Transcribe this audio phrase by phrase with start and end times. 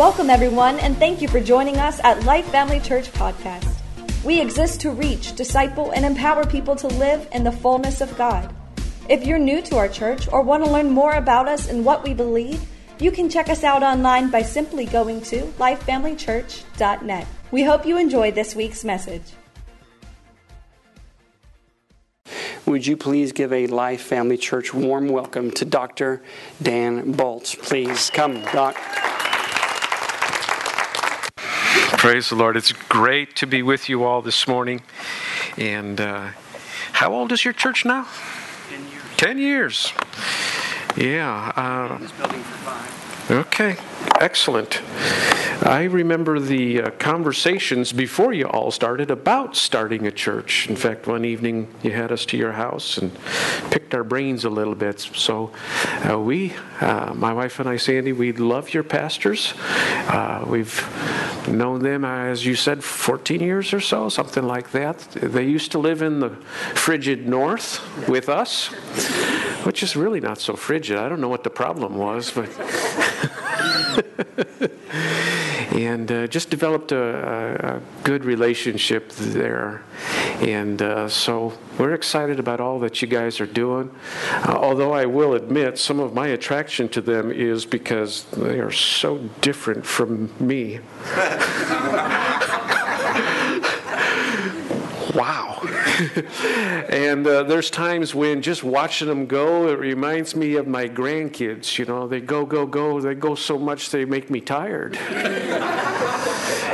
[0.00, 3.70] Welcome, everyone, and thank you for joining us at Life Family Church Podcast.
[4.24, 8.50] We exist to reach, disciple, and empower people to live in the fullness of God.
[9.10, 12.02] If you're new to our church or want to learn more about us and what
[12.02, 12.66] we believe,
[12.98, 17.26] you can check us out online by simply going to lifefamilychurch.net.
[17.50, 19.34] We hope you enjoy this week's message.
[22.64, 26.22] Would you please give a Life Family Church warm welcome to Dr.
[26.62, 27.54] Dan Bolts?
[27.54, 28.78] Please come, Doc.
[31.98, 32.56] Praise the Lord.
[32.56, 34.82] It's great to be with you all this morning.
[35.56, 36.28] And uh,
[36.92, 38.06] how old is your church now?
[38.68, 39.02] Ten years.
[39.16, 39.92] Ten years.
[40.96, 41.52] Yeah.
[41.56, 43.30] Uh, This building for five.
[43.30, 43.76] okay.
[44.20, 44.82] Excellent.
[45.62, 50.68] I remember the uh, conversations before you all started about starting a church.
[50.68, 53.16] In fact, one evening you had us to your house and
[53.70, 55.00] picked our brains a little bit.
[55.00, 55.52] So,
[56.06, 59.54] uh, we, uh, my wife and I, Sandy, we love your pastors.
[59.58, 60.86] Uh, we've
[61.48, 64.98] known them, as you said, 14 years or so, something like that.
[65.12, 66.30] They used to live in the
[66.74, 68.66] frigid north with us,
[69.64, 70.98] which is really not so frigid.
[70.98, 72.50] I don't know what the problem was, but.
[75.72, 79.82] and uh, just developed a, a, good relationship there.
[80.40, 83.90] And uh, so we're excited about all that you guys are doing.
[84.30, 88.72] Uh, although I will admit, some of my attraction to them is because they are
[88.72, 90.80] so different from me.
[95.14, 95.49] wow.
[96.88, 101.78] and uh, there's times when just watching them go, it reminds me of my grandkids.
[101.78, 103.00] You know, they go, go, go.
[103.00, 104.96] They go so much they make me tired.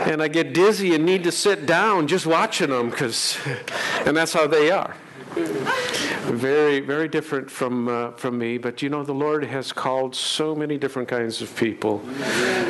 [0.07, 3.39] and I get dizzy and need to sit down just watching them, because,
[4.07, 4.95] and that's how they are.
[5.35, 10.55] Very, very different from uh, from me, but you know the Lord has called so
[10.55, 12.03] many different kinds of people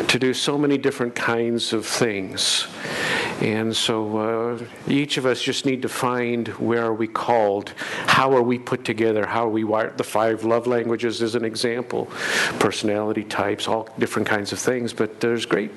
[0.08, 2.66] to do so many different kinds of things,
[3.40, 7.70] and so uh, each of us just need to find where are we called,
[8.06, 9.98] how are we put together, how are we wired.
[9.98, 12.06] The five love languages is an example,
[12.58, 14.94] personality types, all different kinds of things.
[14.94, 15.70] But there's great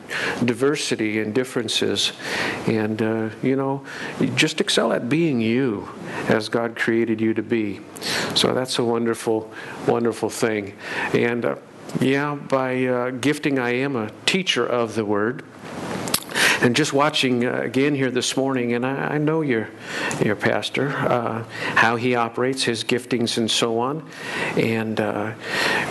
[0.46, 2.14] diversity and differences,
[2.68, 3.84] and uh, you know,
[4.36, 5.90] just excel at being you
[6.30, 7.81] as God created you to be.
[8.36, 9.52] So that's a wonderful,
[9.88, 10.76] wonderful thing,
[11.14, 11.46] and.
[11.46, 11.56] Uh,
[12.00, 15.44] yeah, by uh, gifting, I am a teacher of the Word
[16.62, 19.69] and just watching uh, again here this morning, and I, I know your
[20.23, 21.44] your pastor, uh,
[21.75, 24.07] how he operates, his giftings, and so on,
[24.56, 25.31] and uh,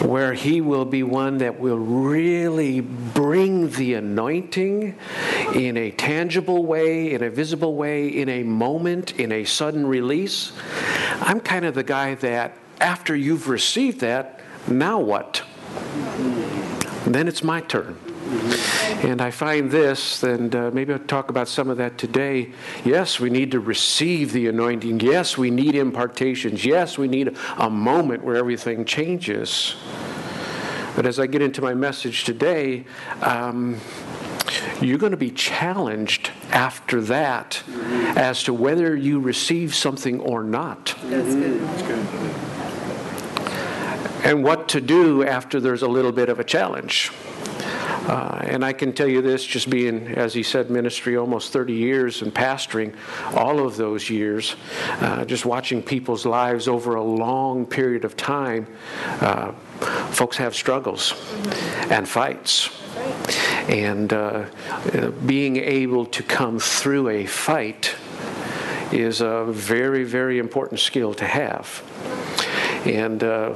[0.01, 4.97] where he will be one that will really bring the anointing
[5.55, 10.53] in a tangible way, in a visible way, in a moment, in a sudden release.
[11.21, 15.43] I'm kind of the guy that after you've received that, now what?
[17.07, 17.99] Then it's my turn.
[18.29, 22.53] And I find this, and uh, maybe I'll talk about some of that today.
[22.85, 25.01] Yes, we need to receive the anointing.
[25.01, 26.65] Yes, we need impartations.
[26.65, 29.77] Yes, we need a moment where everything changes.
[30.95, 32.85] But as I get into my message today,
[33.23, 33.81] um,
[34.81, 37.63] you're going to be challenged after that
[38.17, 40.95] as to whether you receive something or not.
[41.05, 41.61] That's good.
[44.25, 47.13] and what to do after there's a little bit of a challenge.
[48.09, 51.75] Uh, and I can tell you this, just being, as he said, ministry almost 30
[51.75, 52.97] years and pastoring
[53.35, 54.57] all of those years,
[55.01, 58.67] uh, just watching people's lives over a long period of time,
[59.21, 59.53] uh,
[60.11, 61.13] folks have struggles
[61.91, 62.71] and fights.
[63.69, 64.47] And uh,
[65.27, 67.95] being able to come through a fight
[68.91, 71.83] is a very, very important skill to have.
[72.85, 73.55] And uh,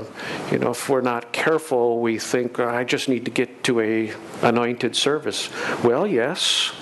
[0.50, 3.81] you know, if we're not careful, we think "Oh, I just need to get to
[3.81, 4.12] a
[4.43, 5.49] anointed service.
[5.84, 6.72] Well, yes,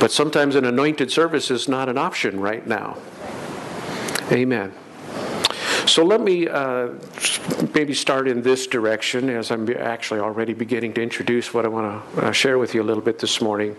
[0.00, 2.96] but sometimes an anointed service is not an option right now.
[4.30, 4.72] Amen.
[5.92, 6.88] So let me uh,
[7.74, 12.14] maybe start in this direction as I'm actually already beginning to introduce what I want
[12.14, 13.76] to uh, share with you a little bit this morning.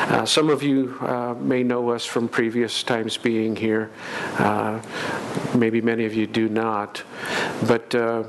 [0.00, 3.90] Uh, some of you uh, may know us from previous times being here.
[4.36, 4.82] Uh,
[5.54, 7.02] maybe many of you do not.
[7.66, 8.24] But uh,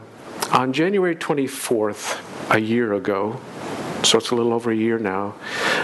[0.53, 2.21] on January 24th,
[2.51, 3.41] a year ago,
[4.03, 5.35] so it's a little over a year now.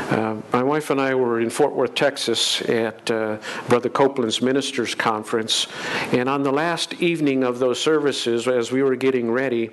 [0.09, 4.95] Uh, my wife and I were in Fort Worth, Texas at uh, Brother Copeland's Ministers
[4.95, 5.67] Conference.
[6.11, 9.71] And on the last evening of those services, as we were getting ready,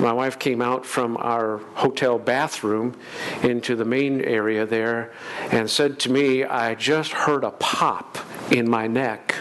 [0.00, 2.98] my wife came out from our hotel bathroom
[3.42, 5.12] into the main area there
[5.50, 8.18] and said to me, I just heard a pop
[8.50, 9.34] in my neck.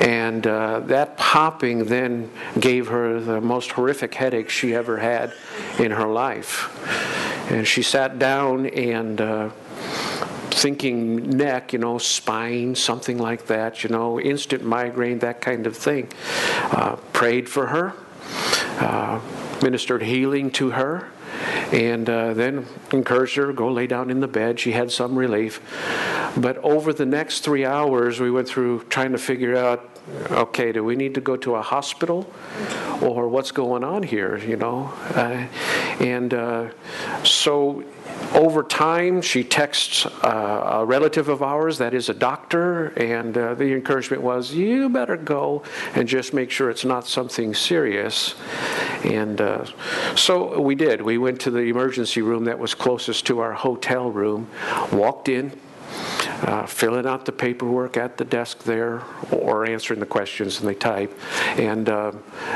[0.00, 5.32] And uh, that popping then gave her the most horrific headache she ever had
[5.78, 6.74] in her life.
[7.50, 9.50] And she sat down and uh,
[10.50, 15.76] thinking neck, you know, spine, something like that, you know, instant migraine, that kind of
[15.76, 16.08] thing.
[16.70, 17.94] Uh, prayed for her,
[18.80, 19.20] uh,
[19.62, 21.08] ministered healing to her,
[21.72, 24.58] and uh, then encouraged her to go lay down in the bed.
[24.60, 25.60] She had some relief.
[26.40, 29.98] But over the next three hours, we went through trying to figure out
[30.30, 32.30] okay, do we need to go to a hospital
[33.02, 34.92] or what's going on here, you know?
[35.14, 35.46] Uh,
[36.00, 36.68] and uh,
[37.24, 37.84] so
[38.32, 43.54] over time, she texts uh, a relative of ours that is a doctor, and uh,
[43.54, 45.62] the encouragement was, you better go
[45.94, 48.34] and just make sure it's not something serious.
[49.04, 49.64] And uh,
[50.16, 51.00] so we did.
[51.00, 54.48] We went to the emergency room that was closest to our hotel room,
[54.92, 55.52] walked in,
[56.42, 59.02] uh, filling out the paperwork at the desk there
[59.32, 61.12] or answering the questions and they type.
[61.56, 62.12] And uh,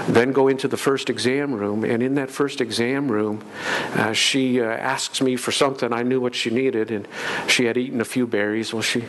[0.09, 3.45] then go into the first exam room and in that first exam room
[3.95, 7.09] uh, she uh, asks me for something i knew what she needed and
[7.49, 8.73] she had eaten a few berries.
[8.73, 9.05] Well she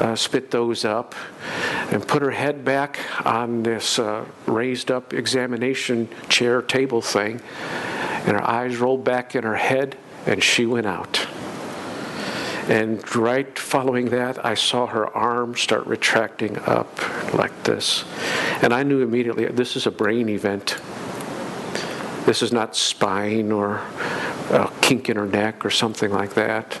[0.00, 1.14] uh, spit those up
[1.90, 7.40] and put her head back on this uh, raised up examination chair table thing
[8.26, 11.26] and her eyes rolled back in her head and she went out
[12.68, 18.04] and right following that, I saw her arm start retracting up like this.
[18.62, 20.78] And I knew immediately this is a brain event.
[22.26, 23.82] This is not spine or
[24.50, 26.78] a kink in her neck or something like that.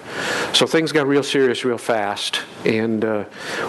[0.52, 3.24] So things got real serious real fast, and uh,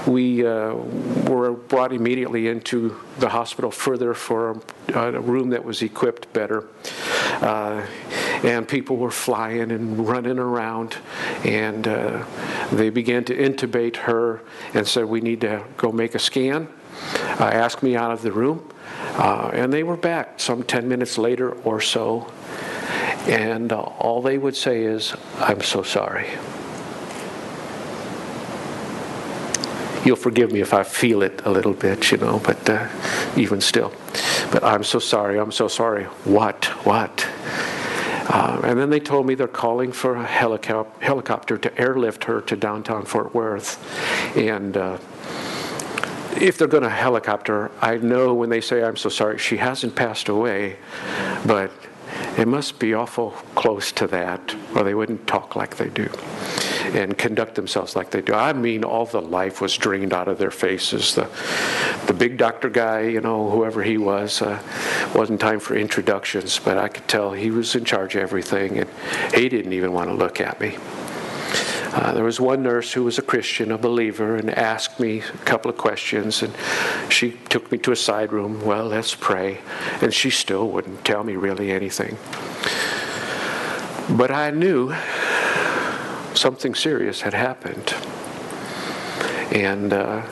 [0.07, 5.81] we uh, were brought immediately into the hospital further for a, a room that was
[5.81, 6.67] equipped better.
[7.41, 7.85] Uh,
[8.43, 10.97] and people were flying and running around,
[11.43, 12.23] and uh,
[12.71, 14.41] they began to intubate her
[14.73, 16.67] and said, We need to go make a scan.
[17.39, 18.69] Uh, asked me out of the room,
[19.17, 22.31] uh, and they were back some 10 minutes later or so,
[23.27, 26.29] and uh, all they would say is, I'm so sorry.
[30.05, 32.87] You'll forgive me if I feel it a little bit, you know, but uh,
[33.35, 33.91] even still.
[34.51, 36.03] But I'm so sorry, I'm so sorry.
[36.25, 36.65] What?
[36.85, 37.27] What?
[38.27, 42.41] Uh, and then they told me they're calling for a helicop- helicopter to airlift her
[42.41, 43.79] to downtown Fort Worth.
[44.37, 44.97] And uh,
[46.41, 49.95] if they're going to helicopter, I know when they say, I'm so sorry, she hasn't
[49.95, 50.77] passed away,
[51.45, 51.71] but
[52.37, 56.09] it must be awful close to that, or they wouldn't talk like they do
[56.93, 58.33] and conduct themselves like they do.
[58.33, 61.15] I mean, all the life was drained out of their faces.
[61.15, 61.29] The,
[62.07, 64.61] the big doctor guy, you know, whoever he was, uh,
[65.13, 68.89] wasn't time for introductions, but I could tell he was in charge of everything, and
[69.33, 70.77] he didn't even want to look at me.
[71.95, 75.45] Uh, there was one nurse who was a Christian, a believer, and asked me a
[75.45, 76.43] couple of questions.
[76.43, 76.53] And
[77.09, 78.65] she took me to a side room.
[78.65, 79.59] Well, let's pray.
[80.01, 82.17] And she still wouldn't tell me really anything.
[84.17, 84.93] But I knew
[86.33, 87.95] something serious had happened.
[89.53, 90.29] And uh,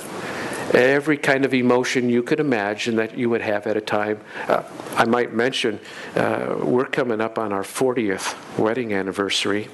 [0.73, 4.19] every kind of emotion you could imagine that you would have at a time.
[4.49, 4.63] Uh,
[4.97, 5.79] I might mention,
[6.15, 9.69] uh, we're coming up on our 40th wedding anniversary.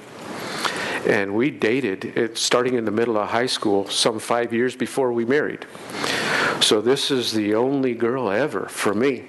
[1.06, 5.12] And we dated it starting in the middle of high school, some five years before
[5.12, 5.66] we married.
[6.60, 9.24] So this is the only girl ever for me.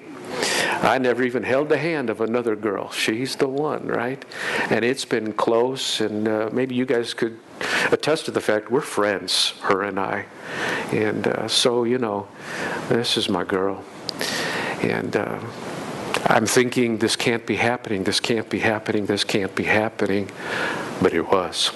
[0.82, 2.90] I never even held the hand of another girl.
[2.92, 4.24] She's the one, right?
[4.70, 7.40] And it's been close, and uh, maybe you guys could
[7.92, 10.26] attest to the fact we're friends, her and I.
[10.92, 12.28] And uh, so, you know,
[12.90, 13.84] this is my girl.
[14.82, 15.40] And uh,
[16.32, 20.32] I'm thinking, this can't be happening, this can't be happening, this can't be happening.
[21.02, 21.72] But it was.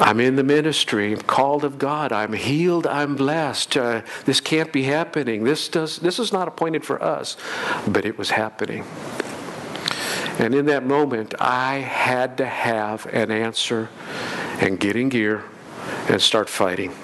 [0.00, 3.76] I'm in the ministry, called of God, I'm healed, I'm blessed.
[3.76, 5.44] Uh, this can't be happening.
[5.44, 7.36] This, does, this is not appointed for us,
[7.86, 8.86] but it was happening.
[10.38, 13.90] And in that moment, I had to have an answer
[14.60, 15.44] and get in gear
[16.08, 16.94] and start fighting.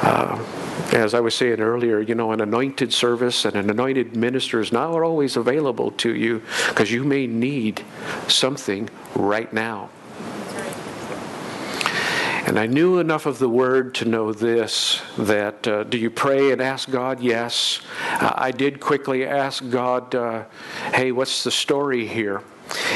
[0.00, 0.42] Uh,
[0.92, 4.72] as I was saying earlier, you know, an anointed service and an anointed minister is
[4.72, 7.84] not always available to you because you may need
[8.26, 9.90] something right now.
[12.46, 16.50] And I knew enough of the word to know this that uh, do you pray
[16.50, 17.20] and ask God?
[17.20, 17.80] Yes.
[18.08, 20.44] Uh, I did quickly ask God, uh,
[20.92, 22.42] hey, what's the story here?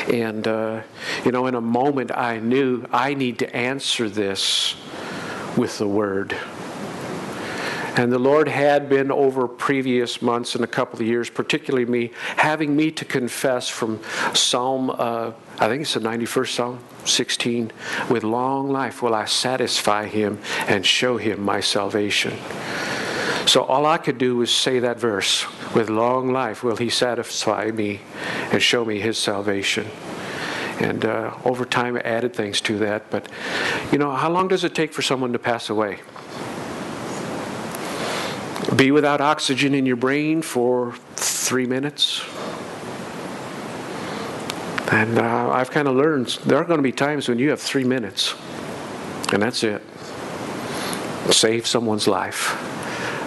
[0.09, 0.83] And, uh,
[1.25, 4.75] you know, in a moment, I knew I need to answer this
[5.57, 6.37] with the word.
[7.97, 12.11] And the Lord had been over previous months and a couple of years, particularly me,
[12.37, 14.01] having me to confess from
[14.35, 17.73] Psalm, uh, I think it's the 91st Psalm, 16,
[18.11, 22.37] with long life will I satisfy him and show him my salvation.
[23.47, 27.71] So all I could do was say that verse with long life will he satisfy
[27.71, 28.01] me
[28.51, 29.87] and show me his salvation.
[30.81, 33.11] And uh, over time, I added things to that.
[33.11, 33.29] But,
[33.93, 36.01] you know, how long does it take for someone to pass away?
[38.77, 42.25] Be without oxygen in your brain for three minutes?
[44.91, 47.61] And uh, I've kind of learned there are going to be times when you have
[47.61, 48.35] three minutes,
[49.33, 49.83] and that's it.
[51.31, 52.74] Save someone's life.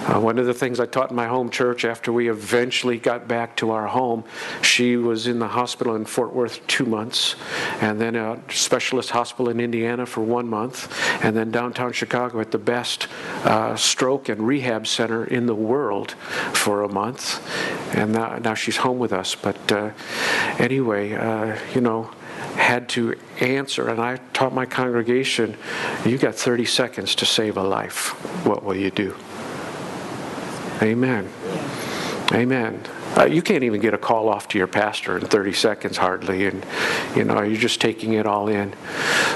[0.08, 3.28] Uh, one of the things I taught in my home church after we eventually got
[3.28, 4.24] back to our home,
[4.62, 7.36] she was in the hospital in Fort Worth two months,
[7.82, 12.52] and then a specialist hospital in Indiana for one month, and then downtown Chicago at
[12.52, 13.08] the best
[13.44, 16.12] uh, stroke and rehab center in the world
[16.54, 17.44] for a month.
[17.96, 19.36] And now, now she's home with us.
[19.36, 19.92] But uh,
[20.58, 22.12] anyway, uh, you know,
[22.56, 25.58] had to answer, and I taught my congregation,
[26.06, 28.10] you got 30 seconds to save a life.
[28.46, 29.16] What will you do?
[30.82, 31.32] Amen.
[32.34, 32.84] Amen.
[33.18, 36.46] Uh, you can't even get a call off to your pastor in 30 seconds hardly,
[36.46, 36.64] and
[37.16, 38.76] you know you're just taking it all in.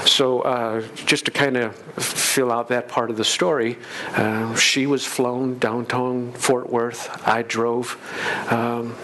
[0.06, 3.78] So uh, just to kind of fill out that part of the story,
[4.14, 7.26] uh, she was flown downtown Fort Worth.
[7.26, 7.98] I drove.
[8.52, 8.94] Um,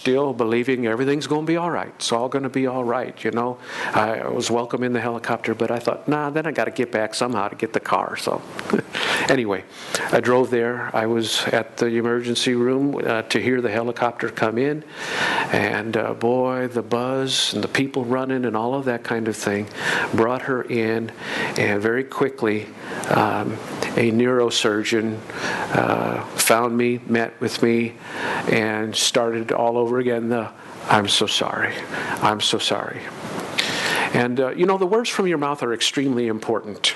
[0.00, 1.92] still believing everything's going to be all right.
[1.96, 3.58] It's all going to be all right, you know.
[3.92, 6.90] I was welcome in the helicopter, but I thought, nah, then I got to get
[6.90, 8.16] back somehow to get the car.
[8.16, 8.40] So,
[9.28, 9.62] anyway,
[10.10, 10.90] I drove there.
[10.96, 14.84] I was at the emergency room uh, to hear the helicopter come in,
[15.52, 19.36] and uh, boy, the buzz and the people running and all of that kind of
[19.36, 19.68] thing
[20.14, 21.12] brought her in,
[21.58, 22.68] and very quickly,
[23.10, 23.58] um,
[24.00, 25.18] a neurosurgeon
[25.76, 27.92] uh, found me, met with me,
[28.48, 30.50] and started all over again the
[30.88, 31.74] I'm so sorry,
[32.22, 33.02] I'm so sorry.
[34.14, 36.94] And uh, you know, the words from your mouth are extremely important.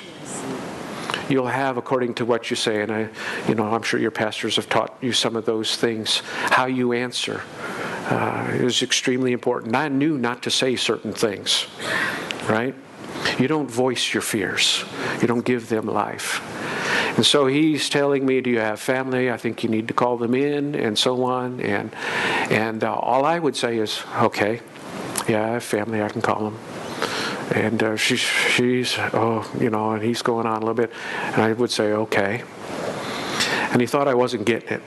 [1.29, 3.11] You'll have according to what you say, and I,
[3.49, 6.23] you know, I'm sure your pastors have taught you some of those things.
[6.25, 7.43] How you answer
[8.09, 9.77] uh, is extremely important.
[9.77, 11.67] I knew not to say certain things,
[12.49, 12.75] right?
[13.39, 14.85] You don't voice your fears.
[15.21, 16.41] You don't give them life.
[17.17, 19.31] And so he's telling me, "Do you have family?
[19.31, 21.95] I think you need to call them in, and so on." And
[22.51, 24.61] and uh, all I would say is, "Okay,
[25.29, 26.03] yeah, I have family.
[26.03, 26.59] I can call them."
[27.53, 30.91] And uh, she's she's oh you know, and he's going on a little bit,
[31.23, 32.43] and I would say, "Okay."
[33.73, 34.83] And he thought I wasn't getting it.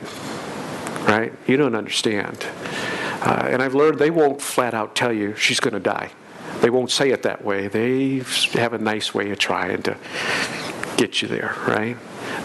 [1.08, 1.34] Right?
[1.46, 2.46] You don't understand.
[3.22, 6.12] Uh, and I've learned they won't flat out tell you she's going to die.
[6.62, 7.68] They won't say it that way.
[7.68, 8.24] They
[8.54, 9.98] have a nice way of trying to
[10.98, 11.98] get you there, right?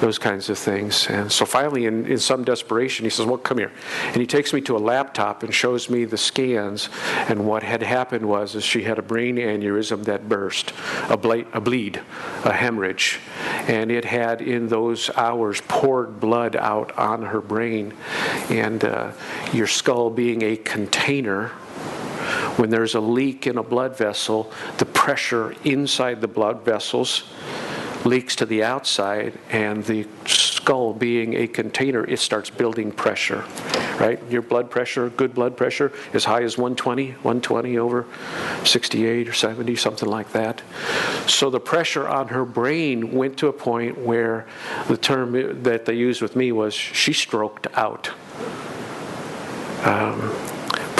[0.03, 1.07] those kinds of things.
[1.09, 3.73] And so finally, in, in some desperation, he says, Well, come here.
[4.07, 6.89] And he takes me to a laptop and shows me the scans.
[7.29, 10.73] And what had happened was is she had a brain aneurysm that burst,
[11.09, 12.03] a, ble- a bleed,
[12.45, 13.21] a hemorrhage.
[13.69, 17.95] And it had, in those hours, poured blood out on her brain.
[18.51, 19.13] And uh,
[19.53, 21.53] your skull being a container
[22.57, 27.25] when there's a leak in a blood vessel, the pressure inside the blood vessels
[28.05, 33.45] leaks to the outside, and the skull being a container, it starts building pressure,
[33.99, 34.21] right?
[34.31, 38.07] Your blood pressure, good blood pressure, as high as 120, 120 over
[38.65, 40.63] 68 or 70, something like that.
[41.27, 44.47] So the pressure on her brain went to a point where
[44.89, 48.11] the term that they used with me was she stroked out.
[49.85, 50.33] Um,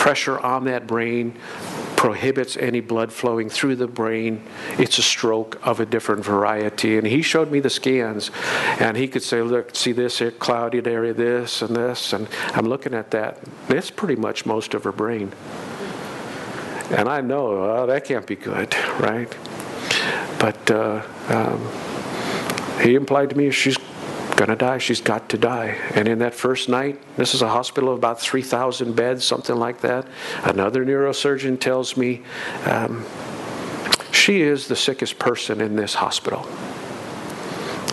[0.03, 1.33] pressure on that brain
[1.95, 4.43] prohibits any blood flowing through the brain.
[4.77, 6.99] It's a stroke of a different variety.
[6.99, 8.33] And he showed me the scans,
[8.81, 12.13] and he could say, Look, see this here, clouded area, this and this.
[12.13, 13.39] And I'm looking at that.
[13.69, 15.33] That's pretty much most of her brain.
[16.91, 19.33] And I know oh, that can't be good, right?
[20.41, 23.79] But uh, um, he implied to me she's
[24.37, 24.79] to die.
[24.79, 25.79] She's got to die.
[25.95, 29.81] And in that first night, this is a hospital of about 3,000 beds, something like
[29.81, 30.07] that.
[30.43, 32.23] Another neurosurgeon tells me
[32.65, 33.05] um,
[34.13, 36.47] she is the sickest person in this hospital.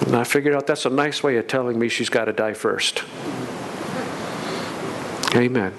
[0.05, 2.53] And I figured out that's a nice way of telling me she's got to die
[2.53, 3.03] first.
[5.35, 5.73] Amen.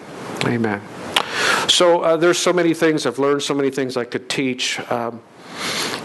[0.44, 0.80] Amen.
[1.68, 4.78] So uh, there's so many things I've learned, so many things I could teach.
[4.90, 5.22] Um,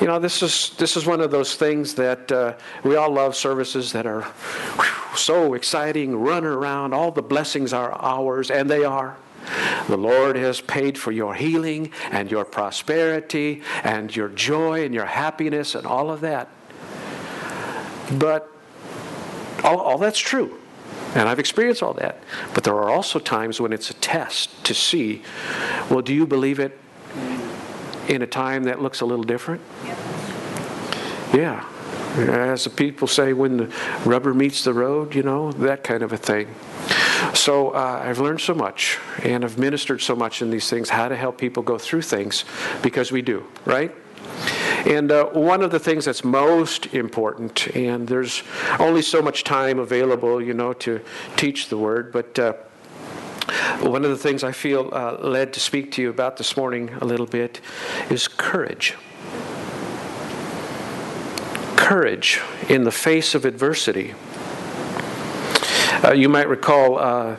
[0.01, 3.35] you know, this is this is one of those things that uh, we all love
[3.35, 8.83] services that are whew, so exciting, run around, all the blessings are ours, and they
[8.83, 9.15] are.
[9.87, 15.05] The Lord has paid for your healing and your prosperity and your joy and your
[15.05, 16.49] happiness and all of that.
[18.13, 18.51] But
[19.63, 20.59] all, all that's true.
[21.13, 22.21] And I've experienced all that.
[22.53, 25.21] But there are also times when it's a test to see
[25.89, 26.77] well, do you believe it
[28.07, 29.61] in a time that looks a little different?
[31.33, 31.65] Yeah.
[32.17, 33.73] As the people say, when the
[34.05, 36.47] rubber meets the road, you know, that kind of a thing.
[37.33, 41.09] So uh, I've learned so much and I've ministered so much in these things, how
[41.09, 42.45] to help people go through things,
[42.81, 43.93] because we do, right?
[44.85, 48.43] And uh, one of the things that's most important, and there's
[48.79, 51.01] only so much time available, you know, to
[51.35, 52.53] teach the word, but uh,
[53.81, 56.89] one of the things I feel uh, led to speak to you about this morning
[57.01, 57.61] a little bit
[58.09, 58.95] is courage.
[61.75, 64.13] Courage in the face of adversity.
[66.03, 67.37] Uh, you might recall uh,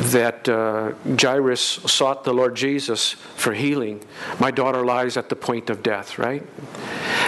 [0.00, 4.02] that uh, Jairus sought the Lord Jesus for healing.
[4.38, 6.42] My daughter lies at the point of death, right?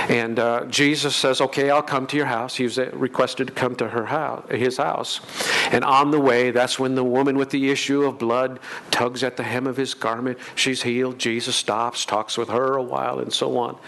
[0.08, 3.76] And uh, Jesus says, "Okay, I'll come to your house." He was requested to come
[3.76, 5.20] to her house, his house.
[5.70, 8.58] And on the way, that's when the woman with the issue of blood
[8.90, 10.38] tugs at the hem of his garment.
[10.54, 11.18] She's healed.
[11.18, 13.78] Jesus stops, talks with her a while, and so on.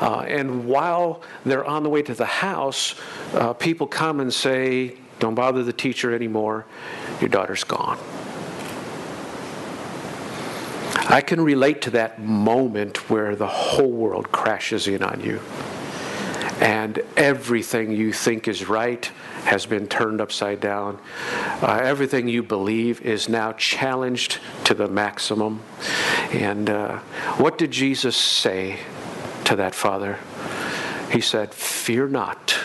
[0.00, 2.94] Uh, and while they're on the way to the house,
[3.34, 6.66] uh, people come and say, "Don't bother the teacher anymore.
[7.20, 7.98] Your daughter's gone."
[11.10, 15.40] I can relate to that moment where the whole world crashes in on you
[16.60, 19.10] and everything you think is right
[19.44, 20.98] has been turned upside down.
[21.62, 25.62] Uh, everything you believe is now challenged to the maximum.
[26.32, 26.98] And uh,
[27.38, 28.78] what did Jesus say
[29.44, 30.18] to that father?
[31.10, 32.56] He said, Fear not,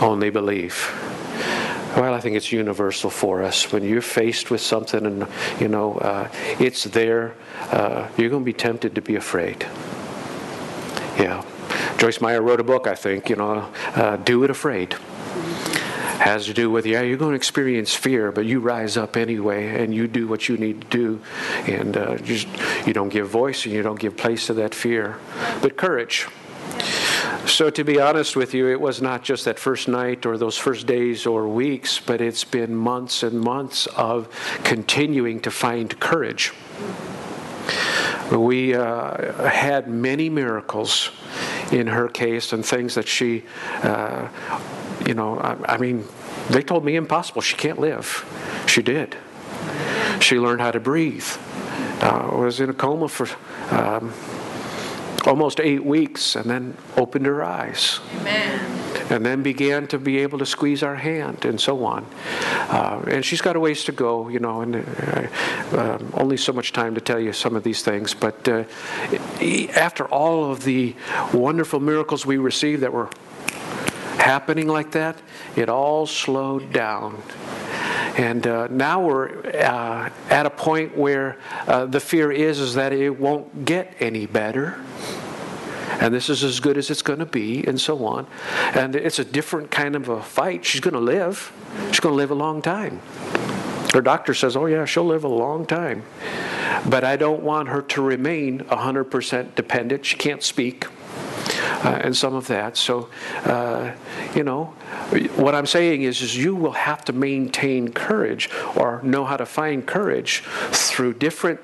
[0.00, 1.01] only believe.
[1.96, 3.70] Well, I think it's universal for us.
[3.70, 5.26] When you're faced with something and,
[5.60, 7.34] you know, uh, it's there,
[7.70, 9.66] uh, you're going to be tempted to be afraid.
[11.18, 11.44] Yeah.
[11.98, 14.94] Joyce Meyer wrote a book, I think, you know, uh, Do It Afraid.
[16.18, 19.82] Has to do with, yeah, you're going to experience fear, but you rise up anyway
[19.82, 21.20] and you do what you need to do.
[21.66, 22.48] And uh, just,
[22.86, 25.18] you don't give voice and you don't give place to that fear.
[25.60, 26.26] But courage.
[27.46, 30.56] So, to be honest with you, it was not just that first night or those
[30.56, 34.28] first days or weeks, but it's been months and months of
[34.62, 36.52] continuing to find courage.
[38.30, 41.10] We uh, had many miracles
[41.72, 43.42] in her case and things that she,
[43.82, 44.28] uh,
[45.04, 46.04] you know, I, I, mean,
[46.48, 47.42] they told me impossible.
[47.42, 48.24] She can't live.
[48.68, 49.16] She did.
[50.20, 51.26] She learned how to breathe.
[52.00, 53.28] Uh, was in a coma for.
[53.74, 54.12] Um,
[55.26, 58.00] almost eight weeks and then opened her eyes.
[58.20, 58.78] Amen.
[59.10, 62.06] And then began to be able to squeeze our hand and so on.
[62.70, 65.26] Uh, and she's got a ways to go, you know, and uh,
[65.76, 68.14] uh, only so much time to tell you some of these things.
[68.14, 68.64] But uh,
[69.74, 70.94] after all of the
[71.34, 73.10] wonderful miracles we received that were
[74.18, 75.16] happening like that,
[75.56, 77.22] it all slowed down.
[78.16, 82.92] And uh, now we're uh, at a point where uh, the fear is is that
[82.92, 84.78] it won't get any better.
[86.02, 88.26] And this is as good as it's going to be, and so on.
[88.74, 90.64] And it's a different kind of a fight.
[90.64, 91.52] She's going to live.
[91.90, 92.98] She's going to live a long time.
[93.94, 96.02] Her doctor says, Oh, yeah, she'll live a long time.
[96.88, 100.04] But I don't want her to remain 100% dependent.
[100.04, 100.88] She can't speak.
[101.84, 102.76] Uh, and some of that.
[102.76, 103.08] So,
[103.44, 103.92] uh,
[104.34, 104.74] you know,
[105.36, 109.46] what I'm saying is, is you will have to maintain courage or know how to
[109.46, 110.40] find courage
[110.72, 111.60] through different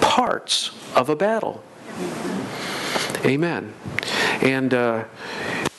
[0.00, 1.64] parts of a battle.
[3.24, 3.72] Amen.
[4.42, 5.04] And, uh,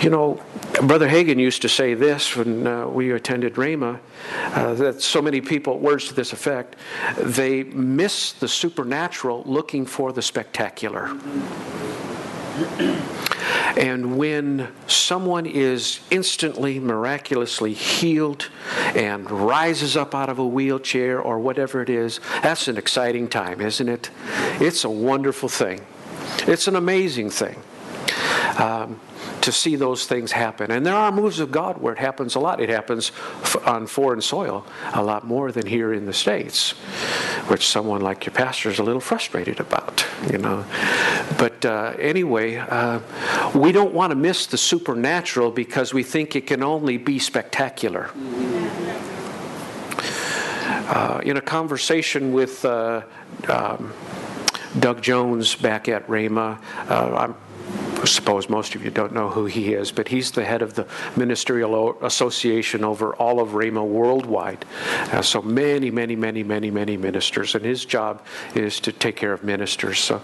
[0.01, 0.41] you know,
[0.81, 3.99] Brother Hagin used to say this when uh, we attended Rhema
[4.31, 6.75] uh, that so many people, words to this effect,
[7.17, 11.15] they miss the supernatural looking for the spectacular.
[13.77, 18.49] And when someone is instantly, miraculously healed
[18.95, 23.61] and rises up out of a wheelchair or whatever it is, that's an exciting time,
[23.61, 24.09] isn't it?
[24.59, 25.81] It's a wonderful thing.
[26.47, 27.61] It's an amazing thing.
[28.57, 28.99] Um,
[29.45, 30.71] to see those things happen.
[30.71, 32.59] And there are moves of God where it happens a lot.
[32.59, 33.11] It happens
[33.63, 36.71] on foreign soil a lot more than here in the States,
[37.47, 40.65] which someone like your pastor is a little frustrated about, you know.
[41.37, 43.01] But uh, anyway, uh,
[43.53, 48.09] we don't want to miss the supernatural because we think it can only be spectacular.
[50.87, 53.03] Uh, in a conversation with uh,
[53.47, 53.93] um,
[54.79, 56.59] Doug Jones back at Rhema,
[56.89, 57.33] uh,
[58.01, 60.75] I suppose most of you don't know who he is, but he's the head of
[60.75, 64.65] the Ministerial Association over all of Rhema worldwide.
[65.11, 69.33] Uh, so many, many, many, many, many ministers, and his job is to take care
[69.33, 69.99] of ministers.
[69.99, 70.21] So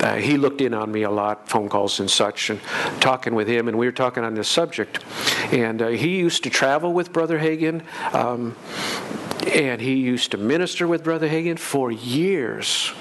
[0.00, 2.60] uh, he looked in on me a lot, phone calls and such, and
[3.00, 5.04] talking with him, and we were talking on this subject.
[5.52, 7.82] And uh, he used to travel with Brother Hagin.
[8.14, 8.56] Um,
[9.46, 12.92] and he used to minister with Brother Hagin for years.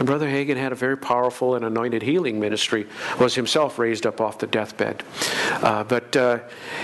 [0.00, 2.86] And Brother Hagin had a very powerful and anointed healing ministry,
[3.18, 5.02] was himself raised up off the deathbed.
[5.50, 6.38] Uh, but uh,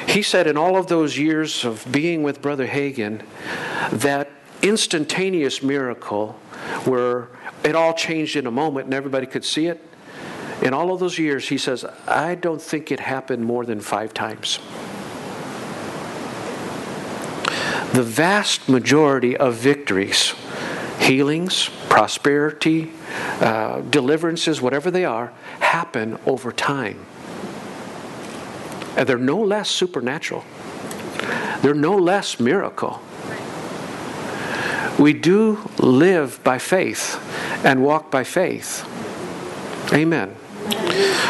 [0.07, 3.25] he said in all of those years of being with Brother Hagin,
[3.91, 6.33] that instantaneous miracle
[6.85, 7.29] where
[7.65, 9.83] it all changed in a moment and everybody could see it,
[10.61, 14.13] in all of those years, he says, I don't think it happened more than five
[14.13, 14.59] times.
[17.95, 20.35] The vast majority of victories,
[20.99, 22.93] healings, prosperity,
[23.41, 27.05] uh, deliverances, whatever they are, happen over time.
[28.97, 30.45] And they're no less supernatural,
[31.63, 33.01] they're no less miracle.
[34.99, 37.21] We do live by faith
[37.65, 38.85] and walk by faith.
[39.93, 40.35] Amen.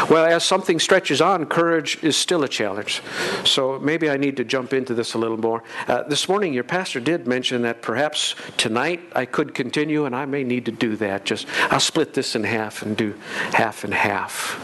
[0.09, 3.01] Well, as something stretches on, courage is still a challenge.
[3.43, 5.63] So maybe I need to jump into this a little more.
[5.87, 10.25] Uh, this morning, your pastor did mention that perhaps tonight I could continue, and I
[10.25, 11.25] may need to do that.
[11.25, 13.15] Just I'll split this in half and do
[13.53, 14.59] half and half.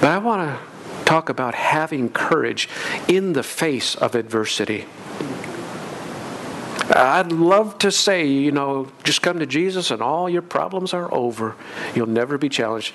[0.00, 2.68] But I want to talk about having courage
[3.08, 4.86] in the face of adversity.
[6.94, 11.12] I'd love to say, you know, just come to Jesus and all your problems are
[11.12, 11.56] over.
[11.94, 12.94] You'll never be challenged.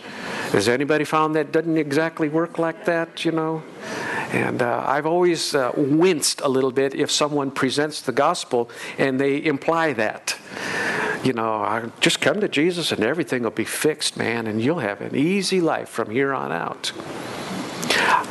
[0.52, 3.62] Has anybody found that doesn't exactly work like that, you know?
[4.32, 9.20] And uh, I've always uh, winced a little bit if someone presents the gospel and
[9.20, 10.38] they imply that.
[11.24, 14.80] You know, I just come to Jesus and everything will be fixed, man, and you'll
[14.80, 16.94] have an easy life from here on out.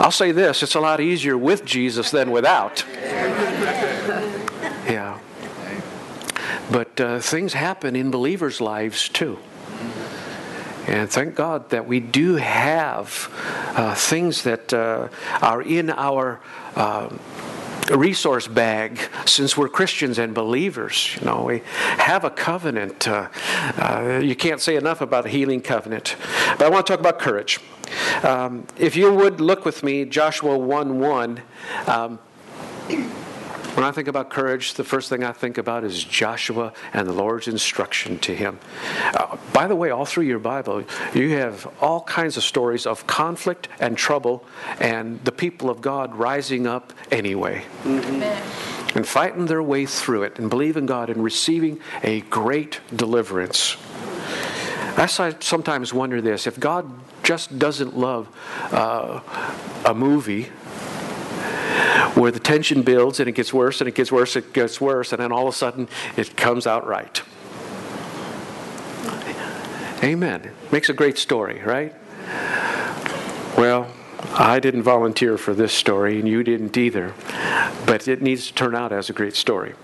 [0.01, 2.85] I'll say this it's a lot easier with Jesus than without.
[6.71, 9.39] But uh, things happen in believers' lives too.
[10.87, 13.31] And thank God that we do have
[13.77, 15.09] uh, things that uh,
[15.43, 16.41] are in our
[16.77, 17.11] uh,
[17.91, 21.17] resource bag since we're Christians and believers.
[21.21, 21.63] You know, we
[21.99, 23.07] have a covenant.
[23.07, 23.29] Uh,
[23.77, 26.17] uh, you can't say enough about a healing covenant.
[26.57, 27.61] But I want to talk about courage.
[28.23, 31.43] Um, if you would look with me, Joshua 1 1.
[31.87, 32.19] Um,
[33.79, 37.13] when I think about courage, the first thing I think about is Joshua and the
[37.13, 38.59] Lord's instruction to him.
[39.15, 40.83] Uh, by the way, all through your Bible,
[41.15, 44.45] you have all kinds of stories of conflict and trouble
[44.81, 47.65] and the people of God rising up anyway.
[47.85, 48.97] Mm-hmm.
[48.99, 53.77] And fighting their way through it and believing God and receiving a great deliverance.
[54.97, 56.91] I sometimes wonder this if God
[57.23, 58.27] just doesn't love
[58.73, 59.21] uh,
[59.85, 60.49] a movie
[62.15, 65.13] where the tension builds and it gets worse and it gets worse, it gets worse,
[65.13, 67.23] and then all of a sudden it comes out right.
[70.03, 70.53] Amen.
[70.71, 71.95] Makes a great story, right?
[73.57, 73.89] Well,
[74.35, 77.15] I didn't volunteer for this story, and you didn't either,
[77.87, 79.75] but it needs to turn out as a great story.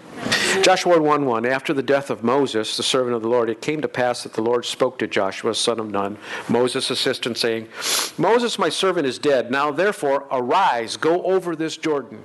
[0.63, 3.83] Joshua 1 1 After the death of Moses, the servant of the Lord, it came
[3.83, 6.17] to pass that the Lord spoke to Joshua, son of Nun,
[6.49, 7.69] Moses' assistant, saying,
[8.17, 9.51] Moses, my servant, is dead.
[9.51, 12.23] Now therefore, arise, go over this Jordan.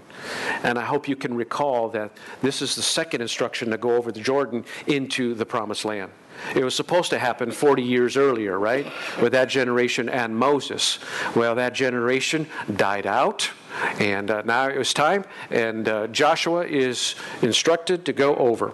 [0.64, 2.12] And I hope you can recall that
[2.42, 6.12] this is the second instruction to go over the Jordan into the promised land.
[6.56, 8.92] It was supposed to happen 40 years earlier, right?
[9.22, 11.00] With that generation and Moses.
[11.36, 13.52] Well, that generation died out.
[14.00, 18.74] And uh, now it was time, and uh, Joshua is instructed to go over.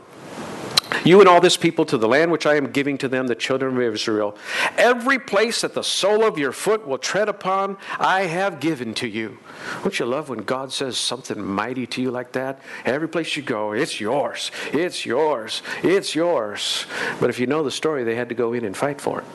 [1.06, 3.36] You and all this people to the land which I am giving to them, the
[3.36, 4.36] children of Israel.
[4.76, 9.08] Every place that the sole of your foot will tread upon, I have given to
[9.08, 9.38] you.
[9.84, 12.60] Don't you love when God says something mighty to you like that?
[12.86, 16.88] Every place you go, it's yours, it's yours, it's yours.
[17.20, 19.26] But if you know the story, they had to go in and fight for it,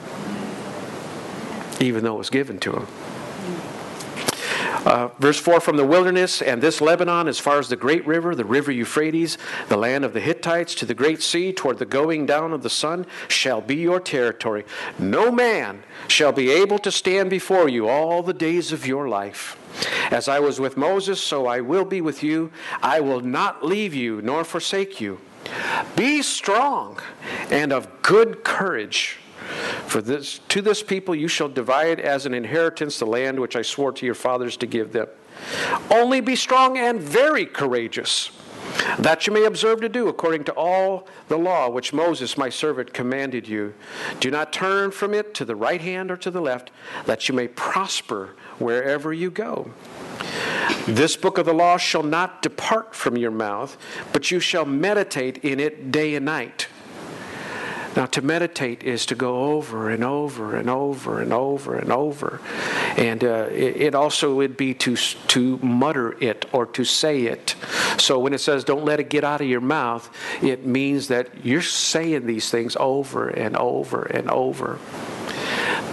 [1.81, 2.89] even though it was given to them.
[4.85, 8.35] Uh, verse 4 From the wilderness and this Lebanon, as far as the great river,
[8.35, 9.37] the river Euphrates,
[9.69, 12.71] the land of the Hittites, to the great sea, toward the going down of the
[12.71, 14.65] sun, shall be your territory.
[14.99, 19.57] No man shall be able to stand before you all the days of your life.
[20.11, 22.51] As I was with Moses, so I will be with you.
[22.83, 25.21] I will not leave you nor forsake you.
[25.95, 26.99] Be strong
[27.51, 29.19] and of good courage.
[29.87, 33.63] For this, to this people you shall divide as an inheritance the land which I
[33.63, 35.09] swore to your fathers to give them.
[35.91, 38.31] Only be strong and very courageous,
[38.99, 42.93] that you may observe to do according to all the law which Moses my servant
[42.93, 43.75] commanded you.
[44.21, 46.71] Do not turn from it to the right hand or to the left,
[47.07, 49.73] that you may prosper wherever you go.
[50.87, 53.77] This book of the law shall not depart from your mouth,
[54.13, 56.69] but you shall meditate in it day and night
[57.97, 62.41] now, to meditate is to go over and over and over and over and over.
[62.97, 67.57] And uh, it, it, also would be to, to mutter it or to say it.
[67.99, 70.09] So when it says don't let it get out of your mouth,
[70.41, 74.79] it means that you're saying these things over and over and over.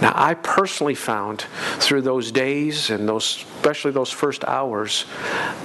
[0.00, 1.46] Now, I personally found
[1.78, 5.04] through those days and those, especially those first hours,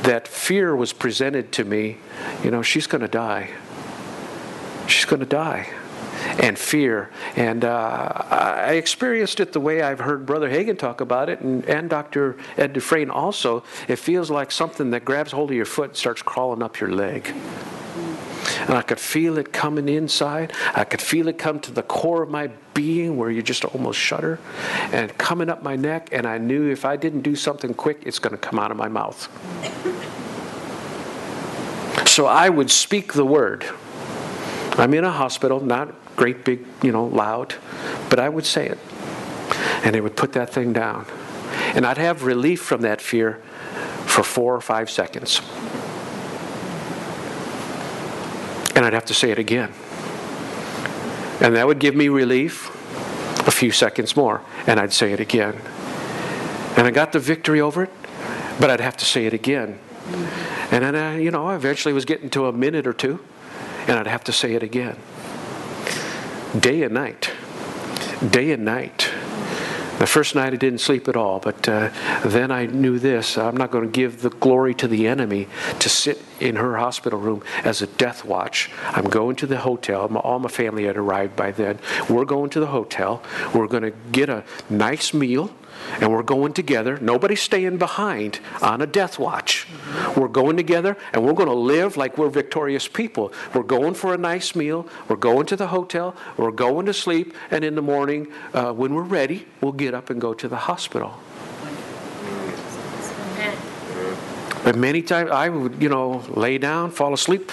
[0.01, 1.97] that fear was presented to me.
[2.43, 3.51] You know, she's going to die.
[4.87, 5.69] She's going to die.
[6.39, 7.09] And fear.
[7.35, 11.63] And uh, I experienced it the way I've heard Brother Hagin talk about it, and,
[11.65, 12.37] and Dr.
[12.57, 13.63] Ed Dufresne also.
[13.87, 16.91] It feels like something that grabs hold of your foot and starts crawling up your
[16.91, 17.33] leg.
[18.61, 20.53] And I could feel it coming inside.
[20.73, 23.99] I could feel it come to the core of my being where you just almost
[23.99, 24.39] shudder
[24.91, 26.09] and coming up my neck.
[26.11, 28.77] And I knew if I didn't do something quick, it's going to come out of
[28.77, 29.29] my mouth.
[32.07, 33.65] So I would speak the word.
[34.71, 37.55] I'm in a hospital, not great big, you know, loud,
[38.09, 38.77] but I would say it.
[39.83, 41.05] And it would put that thing down.
[41.75, 43.41] And I'd have relief from that fear
[44.05, 45.41] for four or five seconds.
[48.75, 49.71] And I'd have to say it again.
[51.41, 52.69] And that would give me relief
[53.47, 54.41] a few seconds more.
[54.67, 55.59] And I'd say it again.
[56.77, 57.91] And I got the victory over it,
[58.59, 59.79] but I'd have to say it again.
[60.71, 63.19] And then, I, you know, I eventually was getting to a minute or two,
[63.87, 64.97] and I'd have to say it again.
[66.59, 67.31] Day and night.
[68.29, 69.09] Day and night.
[69.97, 71.89] The first night I didn't sleep at all, but uh,
[72.25, 75.47] then I knew this I'm not going to give the glory to the enemy
[75.79, 78.69] to sit in her hospital room as a death watch.
[78.83, 80.05] I'm going to the hotel.
[80.17, 81.79] All my family had arrived by then.
[82.09, 83.23] We're going to the hotel.
[83.55, 85.51] We're going to get a nice meal
[85.99, 86.97] and we're going together.
[86.99, 89.67] Nobody's staying behind on a death watch.
[90.15, 93.31] We're going together and we're going to live like we're victorious people.
[93.53, 94.87] We're going for a nice meal.
[95.07, 96.15] We're going to the hotel.
[96.37, 97.33] We're going to sleep.
[97.51, 100.57] And in the morning, uh, when we're ready, we'll get up and go to the
[100.57, 101.19] hospital.
[104.63, 107.51] But many times I would, you know, lay down, fall asleep,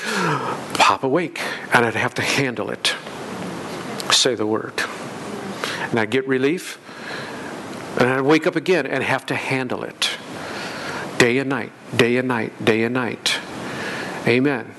[0.75, 1.41] pop awake,
[1.75, 2.95] and I'd have to handle it.
[4.13, 4.75] Say the word.
[5.91, 6.79] And I'd get relief,
[8.01, 10.11] and I'd wake up again and have to handle it.
[11.19, 13.39] Day and night, day and night, day and night.
[14.27, 14.75] Amen.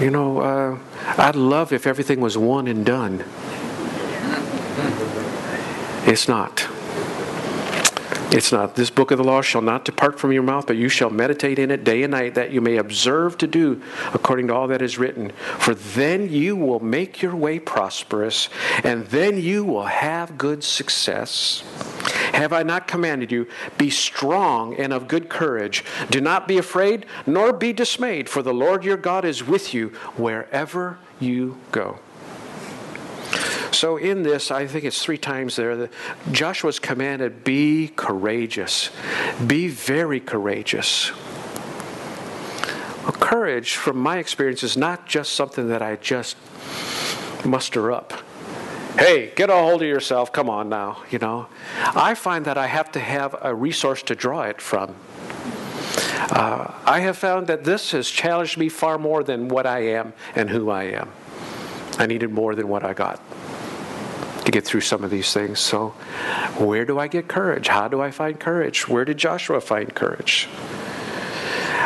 [0.00, 0.78] You know, uh,
[1.18, 3.24] I'd love if everything was one and done.
[6.06, 6.68] It's not.
[8.30, 8.74] It's not.
[8.74, 11.58] This book of the law shall not depart from your mouth, but you shall meditate
[11.58, 14.82] in it day and night, that you may observe to do according to all that
[14.82, 15.30] is written.
[15.58, 18.50] For then you will make your way prosperous,
[18.84, 21.62] and then you will have good success.
[22.34, 23.46] Have I not commanded you?
[23.78, 25.82] Be strong and of good courage.
[26.10, 29.88] Do not be afraid, nor be dismayed, for the Lord your God is with you
[30.16, 31.98] wherever you go.
[33.72, 35.92] So, in this, I think it's three times there that
[36.32, 38.90] Joshua's commanded be courageous,
[39.46, 41.12] be very courageous.
[43.02, 46.36] Well, courage, from my experience, is not just something that I just
[47.44, 48.12] muster up.
[48.98, 50.32] Hey, get a hold of yourself.
[50.32, 51.46] Come on now, you know.
[51.94, 54.96] I find that I have to have a resource to draw it from.
[56.30, 60.14] Uh, I have found that this has challenged me far more than what I am
[60.34, 61.10] and who I am.
[61.98, 63.20] I needed more than what I got
[64.48, 65.60] to get through some of these things.
[65.60, 65.90] So,
[66.56, 67.68] where do I get courage?
[67.68, 68.88] How do I find courage?
[68.88, 70.48] Where did Joshua find courage?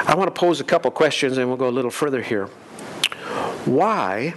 [0.06, 2.46] I want to pose a couple questions and we'll go a little further here.
[3.66, 4.34] Why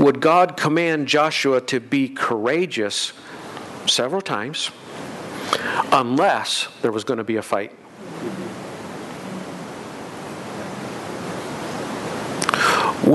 [0.00, 3.12] would God command Joshua to be courageous
[3.86, 4.72] several times
[5.92, 7.72] unless there was going to be a fight?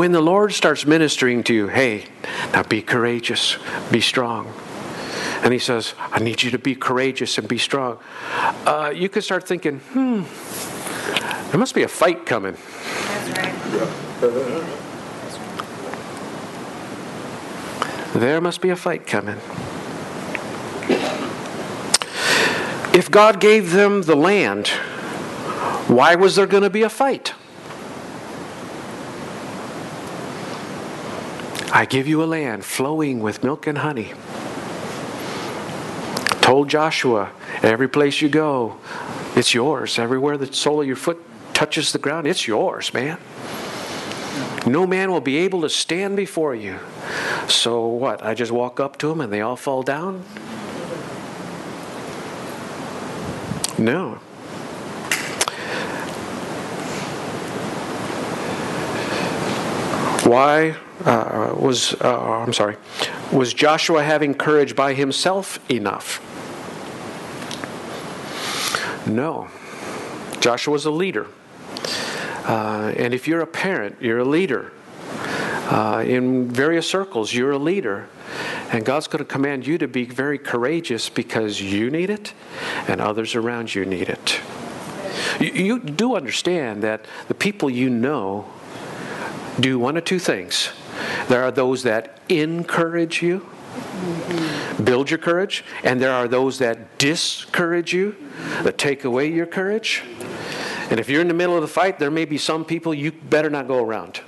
[0.02, 2.06] When the Lord starts ministering to you, hey,
[2.54, 3.60] now be courageous,
[3.92, 4.52] be strong.
[5.44, 8.00] And he says, I need you to be courageous and be strong.
[8.66, 10.24] Uh, you could start thinking, hmm,
[11.52, 12.58] there must be a fight coming.
[18.16, 19.38] There must be a fight coming.
[22.92, 24.70] If God gave them the land,
[25.88, 27.36] why was there going to be a fight?
[31.74, 34.14] I give you a land flowing with milk and honey.
[36.42, 37.32] Told Joshua,
[37.64, 38.78] every place you go,
[39.38, 39.98] it's yours.
[39.98, 43.18] Everywhere the sole of your foot touches the ground, it's yours, man.
[44.66, 46.78] No man will be able to stand before you.
[47.48, 48.22] So what?
[48.22, 50.26] I just walk up to them and they all fall down?
[53.78, 54.20] No.
[60.30, 60.76] Why
[61.06, 62.78] uh, was, uh, I'm sorry,
[63.32, 66.20] was Joshua having courage by himself enough?
[69.08, 69.50] No.
[70.40, 71.28] Joshua was a leader.
[72.46, 74.72] Uh, and if you're a parent, you're a leader.
[75.70, 78.08] Uh, in various circles, you're a leader.
[78.72, 82.34] And God's going to command you to be very courageous because you need it
[82.88, 84.40] and others around you need it.
[85.40, 88.46] You, you do understand that the people you know
[89.60, 90.70] do one of two things.
[91.32, 93.50] There are those that encourage you,
[94.84, 98.18] build your courage, and there are those that discourage you,
[98.64, 100.04] that take away your courage.
[100.90, 103.14] And if you're in the middle of the fight, there may be some people you
[103.14, 104.20] better not go around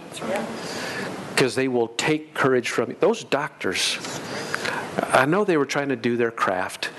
[1.32, 2.96] because they will take courage from you.
[3.02, 3.98] Those doctors,
[4.98, 6.90] I know they were trying to do their craft,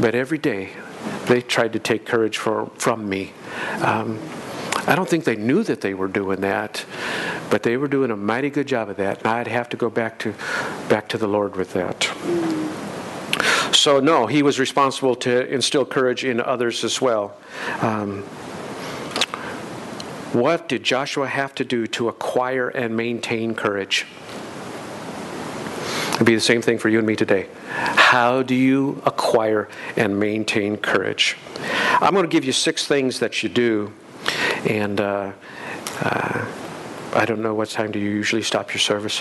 [0.00, 0.70] but every day
[1.26, 3.32] they tried to take courage for, from me.
[3.80, 4.18] Um,
[4.88, 6.84] I don't think they knew that they were doing that,
[7.50, 9.90] but they were doing a mighty good job of that, and I'd have to go
[9.90, 10.34] back to
[10.88, 12.04] back to the Lord with that.
[13.74, 17.36] So no, he was responsible to instill courage in others as well.
[17.80, 18.22] Um,
[20.32, 24.06] what did Joshua have to do to acquire and maintain courage?
[26.14, 27.46] It'd be the same thing for you and me today.
[27.68, 31.36] How do you acquire and maintain courage?
[32.00, 33.92] I'm going to give you six things that you do,
[34.64, 35.32] and uh,
[36.00, 36.46] uh,
[37.12, 39.20] I don't know what time do you usually stop your service.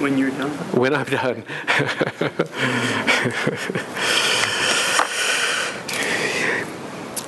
[0.00, 0.50] When you're done.
[0.72, 1.44] When I'm done.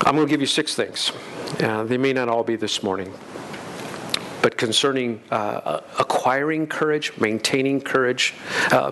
[0.04, 1.12] I'm going to give you six things.
[1.60, 3.12] Uh, they may not all be this morning.
[4.42, 8.34] But concerning uh, acquiring courage, maintaining courage,
[8.72, 8.90] uh,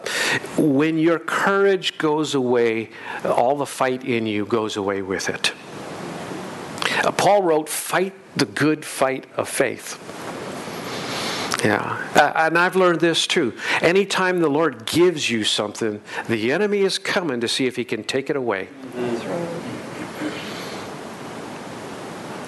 [0.57, 2.91] when your courage goes away,
[3.25, 5.53] all the fight in you goes away with it.
[7.05, 9.99] Uh, Paul wrote, Fight the good fight of faith.
[11.63, 12.11] Yeah.
[12.15, 13.53] Uh, and I've learned this too.
[13.83, 18.03] Anytime the Lord gives you something, the enemy is coming to see if he can
[18.03, 18.69] take it away.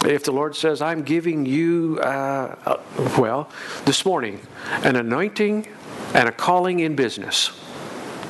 [0.05, 2.83] If the Lord says, I'm giving you, uh, uh,
[3.19, 3.49] well,
[3.85, 4.41] this morning,
[4.83, 5.69] an anointing
[6.15, 7.51] and a calling in business.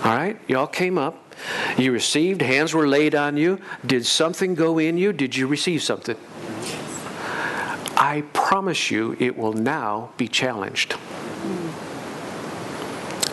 [0.04, 0.38] All right?
[0.48, 1.34] Y'all came up.
[1.78, 3.58] You received, hands were laid on you.
[3.86, 5.12] Did something go in you?
[5.12, 6.16] Did you receive something?
[8.02, 10.96] I promise you it will now be challenged.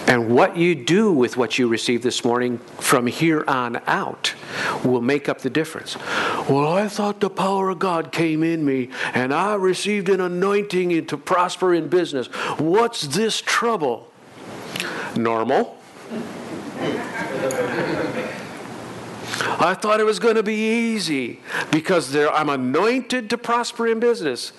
[0.06, 4.36] And what you do with what you received this morning from here on out
[4.86, 5.98] will make up the difference.
[6.48, 11.04] Well, I thought the power of God came in me and I received an anointing
[11.08, 12.28] to prosper in business.
[12.60, 14.12] What's this trouble?
[15.16, 15.80] Normal.
[19.60, 21.42] I thought it was going to be easy
[21.72, 24.54] because I'm anointed to prosper in business.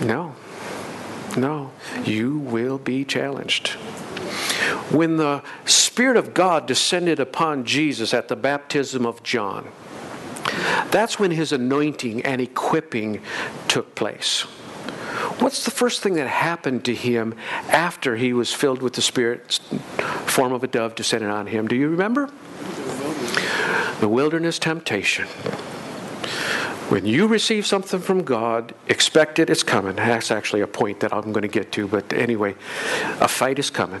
[0.00, 0.34] No.
[1.36, 1.70] No,
[2.04, 3.68] you will be challenged.
[4.90, 9.68] When the Spirit of God descended upon Jesus at the baptism of John,
[10.90, 13.22] that's when his anointing and equipping
[13.68, 14.46] took place.
[15.38, 17.34] What's the first thing that happened to him
[17.68, 19.52] after he was filled with the Spirit,
[20.26, 21.68] form of a dove descended on him?
[21.68, 22.28] Do you remember?
[24.00, 25.26] The wilderness temptation.
[26.88, 29.94] When you receive something from God, expect it, it's coming.
[29.96, 32.56] That's actually a point that I'm going to get to, but anyway,
[33.20, 34.00] a fight is coming.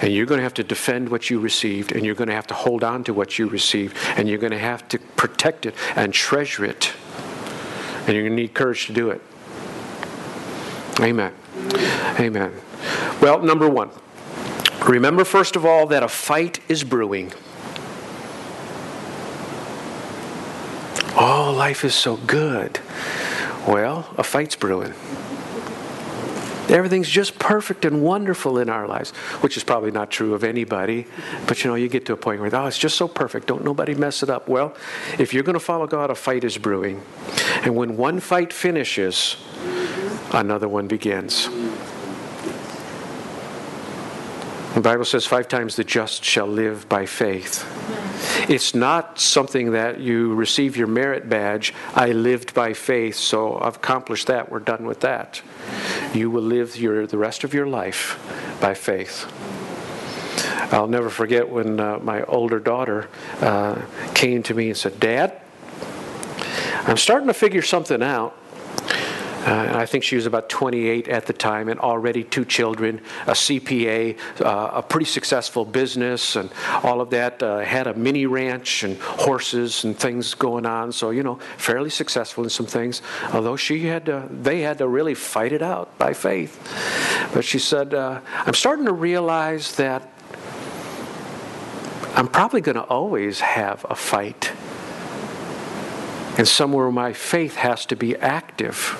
[0.00, 2.46] And you're going to have to defend what you received, and you're going to have
[2.46, 5.74] to hold on to what you received, and you're going to have to protect it
[5.96, 6.92] and treasure it.
[8.06, 9.20] And you're going to need courage to do it.
[11.00, 11.34] Amen.
[12.20, 12.52] Amen.
[13.20, 13.90] Well, number one,
[14.86, 17.32] remember first of all that a fight is brewing.
[21.16, 22.80] Oh, life is so good.
[23.66, 24.94] Well, a fight's brewing.
[26.68, 31.06] Everything's just perfect and wonderful in our lives, which is probably not true of anybody.
[31.46, 33.46] But you know, you get to a point where, oh, it's just so perfect.
[33.46, 34.48] Don't nobody mess it up.
[34.48, 34.74] Well,
[35.18, 37.02] if you're going to follow God, a fight is brewing.
[37.62, 39.36] And when one fight finishes,
[40.34, 41.48] another one begins.
[44.74, 47.64] The Bible says five times the just shall live by faith.
[48.50, 51.72] It's not something that you receive your merit badge.
[51.94, 54.50] I lived by faith, so I've accomplished that.
[54.50, 55.42] We're done with that.
[56.12, 58.18] You will live your, the rest of your life
[58.60, 59.30] by faith.
[60.72, 63.08] I'll never forget when uh, my older daughter
[63.40, 63.80] uh,
[64.14, 65.40] came to me and said, Dad,
[66.86, 68.36] I'm starting to figure something out.
[69.44, 73.32] Uh, I think she was about 28 at the time and already two children, a
[73.32, 76.50] CPA, uh, a pretty successful business, and
[76.82, 77.42] all of that.
[77.42, 80.92] Uh, had a mini ranch and horses and things going on.
[80.92, 83.02] So, you know, fairly successful in some things.
[83.32, 86.58] Although she had to, they had to really fight it out by faith.
[87.34, 90.10] But she said, uh, I'm starting to realize that
[92.14, 94.52] I'm probably going to always have a fight
[96.36, 98.98] and somewhere my faith has to be active.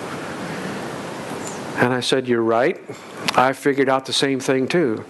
[1.76, 2.80] And I said, You're right.
[3.36, 5.04] I figured out the same thing too.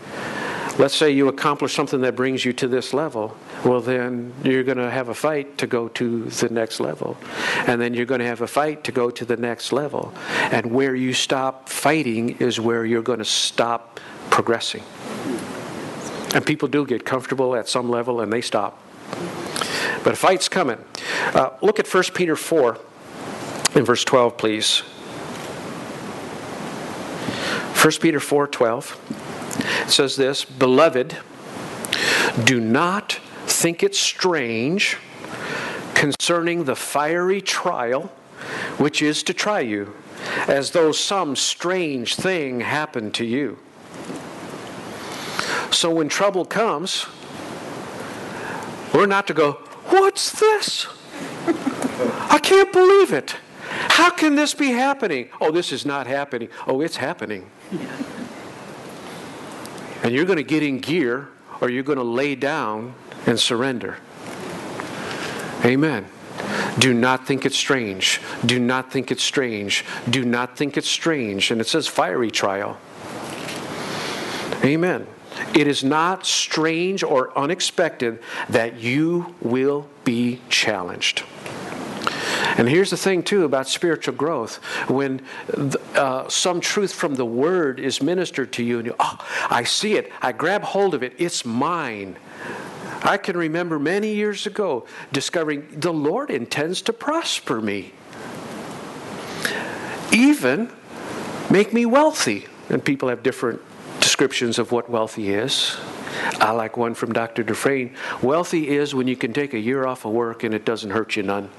[0.77, 3.37] Let's say you accomplish something that brings you to this level.
[3.65, 7.17] Well, then you're going to have a fight to go to the next level.
[7.69, 10.13] And then you're going to have a fight to go to the next level.
[10.29, 14.01] And where you stop fighting is where you're going to stop
[14.31, 14.83] progressing.
[16.35, 18.81] And people do get comfortable at some level and they stop.
[20.03, 20.85] But a fight's coming.
[21.35, 22.79] Uh, look at 1 Peter 4
[23.77, 24.83] in verse 12, please.
[27.85, 31.19] 1 Peter 4 12 says this Beloved,
[32.45, 34.97] do not think it strange
[35.93, 38.05] concerning the fiery trial
[38.79, 39.95] which is to try you,
[40.49, 43.59] as though some strange thing happened to you.
[45.71, 47.05] So when trouble comes,
[48.95, 49.53] we're not to go,
[49.91, 50.87] What's this?
[52.31, 53.37] I can't believe it.
[53.95, 55.29] How can this be happening?
[55.41, 56.49] Oh, this is not happening.
[56.67, 57.49] Oh, it's happening.
[60.03, 61.29] And you're going to get in gear
[61.61, 63.99] or you're going to lay down and surrender.
[65.65, 66.07] Amen.
[66.81, 68.21] Do not think it's strange.
[68.45, 69.85] Do not think it's strange.
[70.11, 71.53] Do not think it's strange.
[71.53, 72.79] And it says fiery trial.
[74.65, 75.07] Amen.
[75.55, 78.19] It is not strange or unexpected
[78.49, 81.23] that you will be challenged.
[82.57, 84.57] And here's the thing, too, about spiritual growth.
[84.89, 85.23] When
[85.95, 89.19] uh, some truth from the Word is ministered to you, and you, oh,
[89.51, 92.17] I see it, I grab hold of it, it's mine.
[93.03, 97.93] I can remember many years ago discovering the Lord intends to prosper me,
[100.11, 100.71] even
[101.51, 102.47] make me wealthy.
[102.71, 103.61] And people have different
[104.01, 105.77] descriptions of what wealthy is.
[106.41, 107.43] I like one from Dr.
[107.43, 107.95] Dufresne.
[108.23, 111.17] Wealthy is when you can take a year off of work and it doesn't hurt
[111.17, 111.51] you none.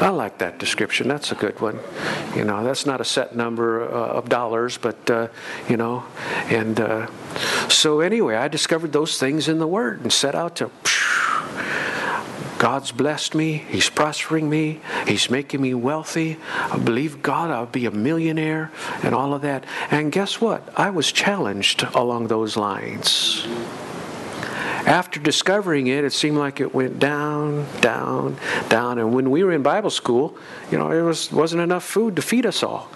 [0.00, 1.08] I like that description.
[1.08, 1.78] That's a good one.
[2.34, 5.28] You know, that's not a set number uh, of dollars, but, uh,
[5.68, 6.04] you know,
[6.48, 7.06] and uh,
[7.68, 10.70] so anyway, I discovered those things in the Word and set out to.
[12.58, 13.58] God's blessed me.
[13.68, 14.80] He's prospering me.
[15.06, 16.38] He's making me wealthy.
[16.70, 18.70] I believe God, I'll be a millionaire
[19.02, 19.64] and all of that.
[19.90, 20.66] And guess what?
[20.76, 23.46] I was challenged along those lines.
[24.86, 28.36] After discovering it, it seemed like it went down, down,
[28.68, 29.00] down.
[29.00, 30.38] And when we were in Bible school,
[30.70, 32.88] you know, it was, wasn't enough food to feed us all.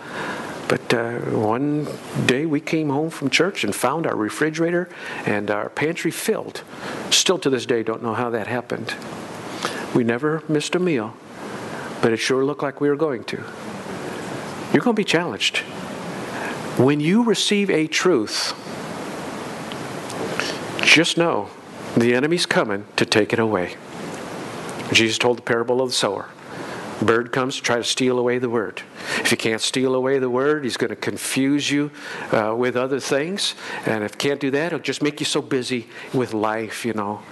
[0.68, 1.88] But uh, one
[2.26, 4.88] day we came home from church and found our refrigerator
[5.26, 6.62] and our pantry filled.
[7.10, 8.94] Still to this day, don't know how that happened.
[9.92, 11.14] We never missed a meal,
[12.00, 13.38] but it sure looked like we were going to.
[14.72, 15.58] You're going to be challenged.
[16.78, 18.54] When you receive a truth,
[20.84, 21.50] just know
[21.96, 23.76] the enemy's coming to take it away.
[24.92, 26.28] Jesus told the parable of the sower.
[27.02, 28.82] Bird comes to try to steal away the word.
[29.20, 31.90] If he can't steal away the word, he's going to confuse you
[32.30, 33.54] uh, with other things.
[33.86, 37.22] And if can't do that, he'll just make you so busy with life, you know.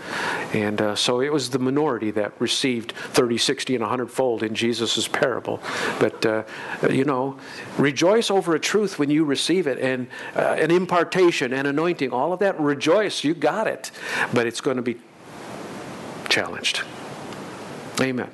[0.55, 4.55] And uh, so it was the minority that received 30, 60, and 100 fold in
[4.55, 5.61] Jesus' parable.
[6.01, 6.45] But, uh,
[6.89, 7.39] you know,
[7.77, 12.33] rejoice over a truth when you receive it and uh, an impartation and anointing, all
[12.33, 13.23] of that, rejoice.
[13.23, 13.91] You got it.
[14.33, 14.97] But it's going to be
[16.31, 16.83] challenged.
[18.01, 18.31] Amen.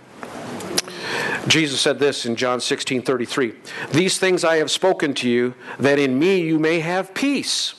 [1.46, 3.54] Jesus said this in John 16 33
[3.92, 7.74] These things I have spoken to you, that in me you may have peace.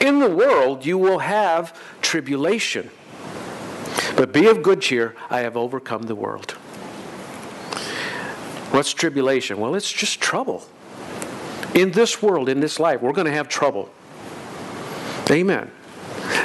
[0.00, 2.90] In the world you will have tribulation.
[4.16, 6.52] But be of good cheer, I have overcome the world.
[8.72, 9.58] What's tribulation?
[9.60, 10.64] Well, it's just trouble.
[11.74, 13.90] In this world, in this life, we're going to have trouble.
[15.30, 15.70] Amen.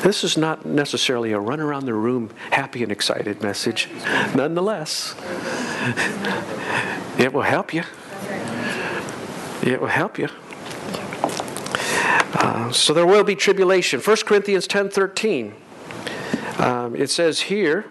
[0.03, 3.89] This is not necessarily a run around the room happy and excited message.
[4.35, 5.15] Nonetheless,
[7.17, 7.83] it will help you.
[9.63, 10.29] It will help you.
[12.33, 13.99] Uh, so there will be tribulation.
[13.99, 15.53] 1 Corinthians 10 13.
[16.59, 17.85] Um, it says here,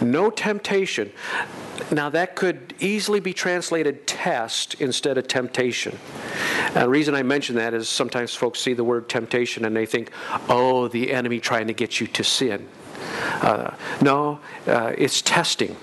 [0.00, 1.12] no temptation.
[1.90, 5.98] Now, that could easily be translated test instead of temptation.
[6.66, 9.86] And the reason I mention that is sometimes folks see the word temptation and they
[9.86, 10.10] think,
[10.48, 12.68] oh, the enemy trying to get you to sin.
[13.40, 15.76] Uh, no, uh, it's testing.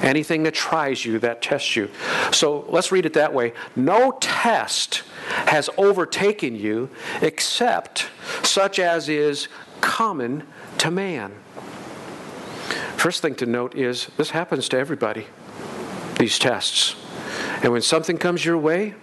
[0.00, 1.90] Anything that tries you, that tests you.
[2.32, 3.52] So let's read it that way.
[3.74, 5.02] No test
[5.46, 6.90] has overtaken you
[7.20, 8.10] except
[8.42, 9.48] such as is
[9.80, 10.44] common
[10.78, 11.32] to man.
[12.96, 15.26] First thing to note is this happens to everybody
[16.18, 16.94] these tests.
[17.62, 18.94] And when something comes your way,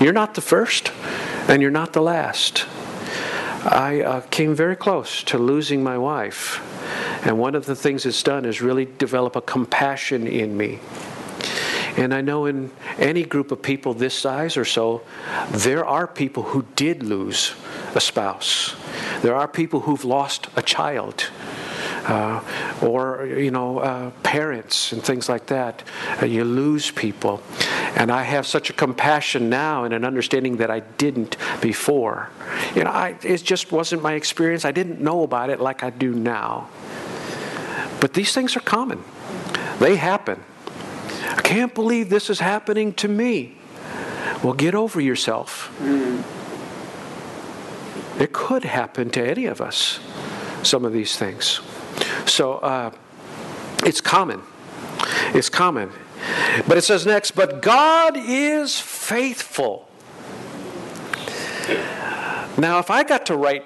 [0.00, 0.92] you're not the first
[1.48, 2.66] and you're not the last.
[3.64, 6.60] I uh, came very close to losing my wife.
[7.24, 10.80] And one of the things it's done is really develop a compassion in me.
[11.96, 15.02] And I know in any group of people this size or so,
[15.50, 17.54] there are people who did lose
[17.94, 18.74] a spouse.
[19.22, 21.30] There are people who've lost a child.
[22.04, 22.42] Uh,
[22.82, 25.82] or you know uh, parents and things like that.
[26.20, 27.42] Uh, you lose people.
[27.96, 32.28] And i have such a compassion now and an understanding that i didn't before.
[32.74, 34.64] You know I, it just wasn't my experience.
[34.64, 36.68] I didn't know about it like i do now.
[38.00, 39.02] But these things are common.
[39.78, 40.42] They happen.
[41.30, 43.56] I can't believe this is happening to me.
[44.42, 45.72] Well, get over yourself.
[48.20, 50.00] It could happen to any of us,
[50.62, 51.60] some of these things.
[52.26, 52.90] So uh,
[53.84, 54.42] it's common.
[55.34, 55.90] It's common.
[56.66, 59.88] But it says next, but God is faithful.
[62.56, 63.64] Now, if I got to write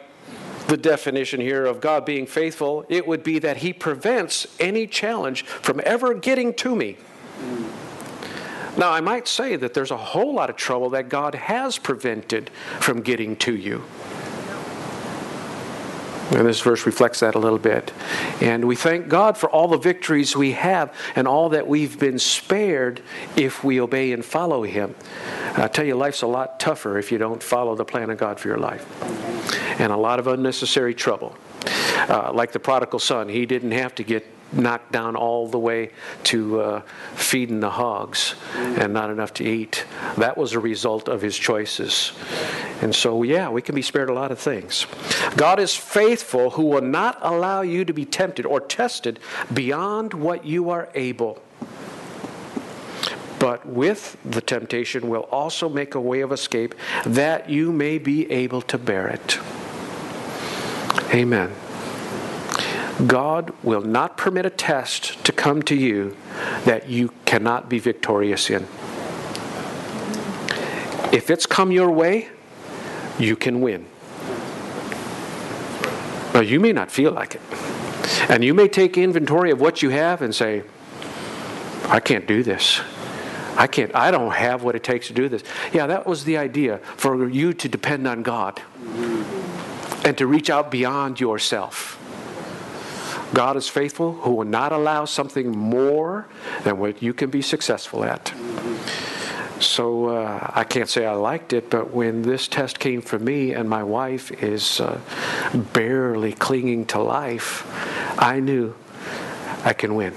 [0.67, 5.45] the definition here of God being faithful, it would be that He prevents any challenge
[5.45, 6.97] from ever getting to me.
[8.77, 12.51] Now, I might say that there's a whole lot of trouble that God has prevented
[12.81, 13.83] from getting to you.
[16.31, 17.93] And this verse reflects that a little bit.
[18.41, 22.19] And we thank God for all the victories we have and all that we've been
[22.19, 23.01] spared
[23.37, 24.95] if we obey and follow Him.
[25.57, 28.39] I tell you, life's a lot tougher if you don't follow the plan of God
[28.39, 28.87] for your life.
[29.81, 31.37] And a lot of unnecessary trouble.
[32.09, 35.91] Uh, like the prodigal son, he didn't have to get knocked down all the way
[36.25, 36.83] to uh,
[37.15, 39.85] feeding the hogs and not enough to eat.
[40.17, 42.13] That was a result of his choices.
[42.81, 44.87] And so, yeah, we can be spared a lot of things.
[45.37, 49.19] God is faithful who will not allow you to be tempted or tested
[49.53, 51.43] beyond what you are able.
[53.39, 56.75] But with the temptation will also make a way of escape
[57.05, 59.39] that you may be able to bear it.
[61.15, 61.53] Amen.
[63.07, 66.17] God will not permit a test to come to you
[66.65, 68.67] that you cannot be victorious in.
[71.13, 72.29] If it's come your way,
[73.19, 73.87] you can win.
[76.35, 77.41] Now, you may not feel like it.
[78.29, 80.63] And you may take inventory of what you have and say,
[81.85, 82.81] I can't do this.
[83.57, 85.43] I can't, I don't have what it takes to do this.
[85.73, 88.63] Yeah, that was the idea for you to depend on God
[90.05, 91.99] and to reach out beyond yourself.
[93.35, 96.27] God is faithful, who will not allow something more
[96.65, 98.33] than what you can be successful at.
[99.61, 103.53] So uh, I can't say I liked it, but when this test came for me
[103.53, 105.01] and my wife is uh,
[105.73, 107.67] barely clinging to life,
[108.19, 108.75] I knew
[109.65, 110.15] I can win.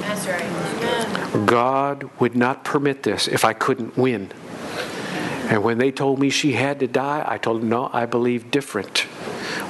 [0.00, 1.46] That's right.
[1.46, 4.32] God would not permit this if I couldn't win.
[5.48, 8.50] And when they told me she had to die, I told them, no, I believe
[8.50, 9.06] different.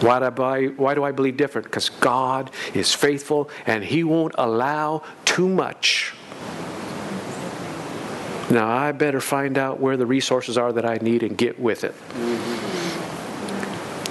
[0.03, 1.66] Why do I, why do I believe different?
[1.66, 6.14] Because God is faithful and He won't allow too much.
[8.50, 11.84] Now, I better find out where the resources are that I need and get with
[11.84, 11.94] it.
[12.11, 12.72] Mm-hmm.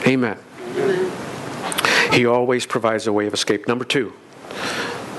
[0.10, 0.38] Amen.
[0.76, 1.12] Amen.
[2.12, 3.68] He always provides a way of escape.
[3.68, 4.14] Number two.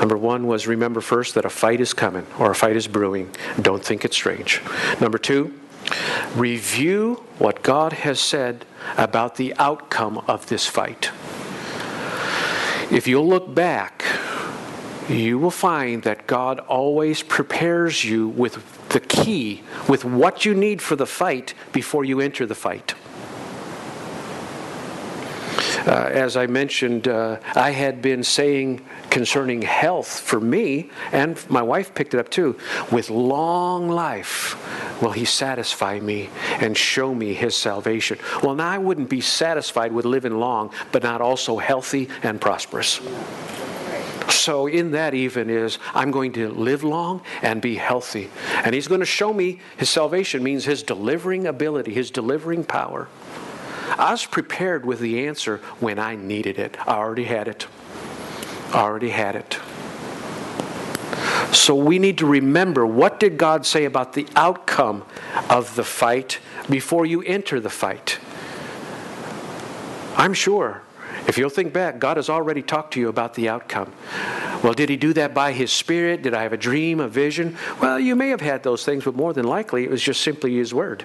[0.00, 3.30] Number one was remember first that a fight is coming or a fight is brewing.
[3.60, 4.60] Don't think it's strange.
[5.00, 5.54] Number two,
[6.34, 8.64] review what God has said
[8.97, 11.11] about the outcome of this fight.
[12.90, 14.05] If you'll look back,
[15.09, 20.80] you will find that God always prepares you with the key, with what you need
[20.80, 22.95] for the fight before you enter the fight.
[25.86, 31.62] Uh, as I mentioned, uh, I had been saying concerning health for me, and my
[31.62, 32.58] wife picked it up too,
[32.90, 34.56] with long life
[35.02, 36.30] will he satisfy me
[36.60, 38.18] and show me his salvation.
[38.42, 43.00] Well, now I wouldn't be satisfied with living long, but not also healthy and prosperous.
[44.30, 48.30] So, in that, even is I'm going to live long and be healthy.
[48.64, 53.08] And He's going to show me His salvation means His delivering ability, His delivering power.
[53.99, 56.76] I was prepared with the answer when I needed it.
[56.86, 57.66] I already had it.
[58.72, 59.59] I already had it.
[61.55, 65.05] So we need to remember what did God say about the outcome
[65.51, 66.38] of the fight
[66.70, 68.18] before you enter the fight.
[70.16, 70.82] I'm sure
[71.26, 73.93] if you'll think back, God has already talked to you about the outcome.
[74.62, 76.22] Well, did He do that by His Spirit?
[76.22, 77.57] Did I have a dream, a vision?
[77.80, 80.57] Well, you may have had those things, but more than likely it was just simply
[80.57, 81.05] His Word.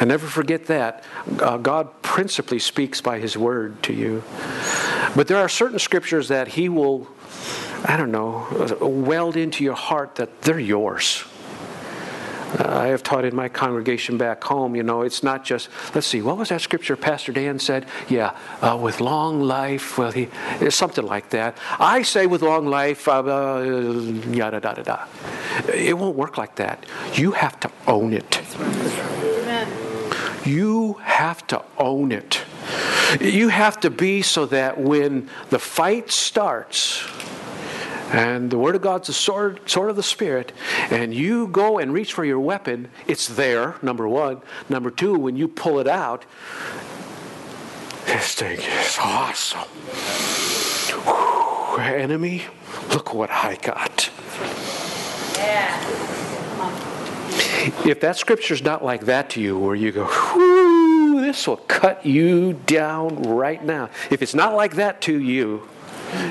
[0.00, 1.04] And never forget that.
[1.40, 4.22] Uh, God principally speaks by His Word to you.
[5.14, 7.08] But there are certain scriptures that He will,
[7.84, 11.24] I don't know, weld into your heart that they're yours.
[12.58, 16.06] Uh, I have taught in my congregation back home, you know, it's not just, let's
[16.06, 17.86] see, what was that scripture Pastor Dan said?
[18.08, 20.28] Yeah, uh, with long life, well, he,
[20.60, 21.58] it's something like that.
[21.80, 23.60] I say with long life, uh, uh,
[24.30, 25.04] yada, da, da, da.
[25.74, 26.86] It won't work like that.
[27.14, 28.40] You have to own it.
[30.44, 32.42] You have to own it.
[33.20, 37.06] You have to be so that when the fight starts,
[38.12, 40.52] and the Word of God's the sword, sword of the Spirit,
[40.90, 44.40] and you go and reach for your weapon, it's there, number one.
[44.68, 46.24] Number two, when you pull it out,
[48.06, 49.68] this thing is awesome.
[51.04, 52.44] Whew, enemy,
[52.90, 54.10] look what I got.
[55.36, 56.13] Yeah.
[57.86, 62.04] If that scripture's not like that to you, where you go, whoo, this will cut
[62.04, 63.90] you down right now.
[64.10, 65.68] If it's not like that to you,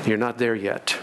[0.06, 0.98] you're not there yet.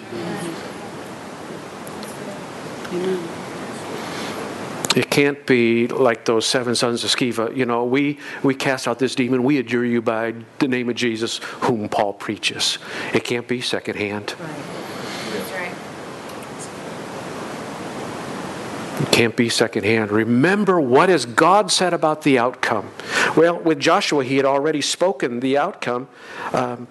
[4.96, 7.56] It can't be like those seven sons of Sceva.
[7.56, 9.44] You know, we, we cast out this demon.
[9.44, 12.78] We adjure you by the name of Jesus, whom Paul preaches.
[13.14, 14.34] It can't be secondhand.
[14.38, 14.89] Right.
[19.20, 20.10] Can't be secondhand.
[20.10, 22.90] Remember what has God said about the outcome.
[23.36, 26.08] Well, with Joshua, he had already spoken the outcome.
[26.54, 26.88] Um,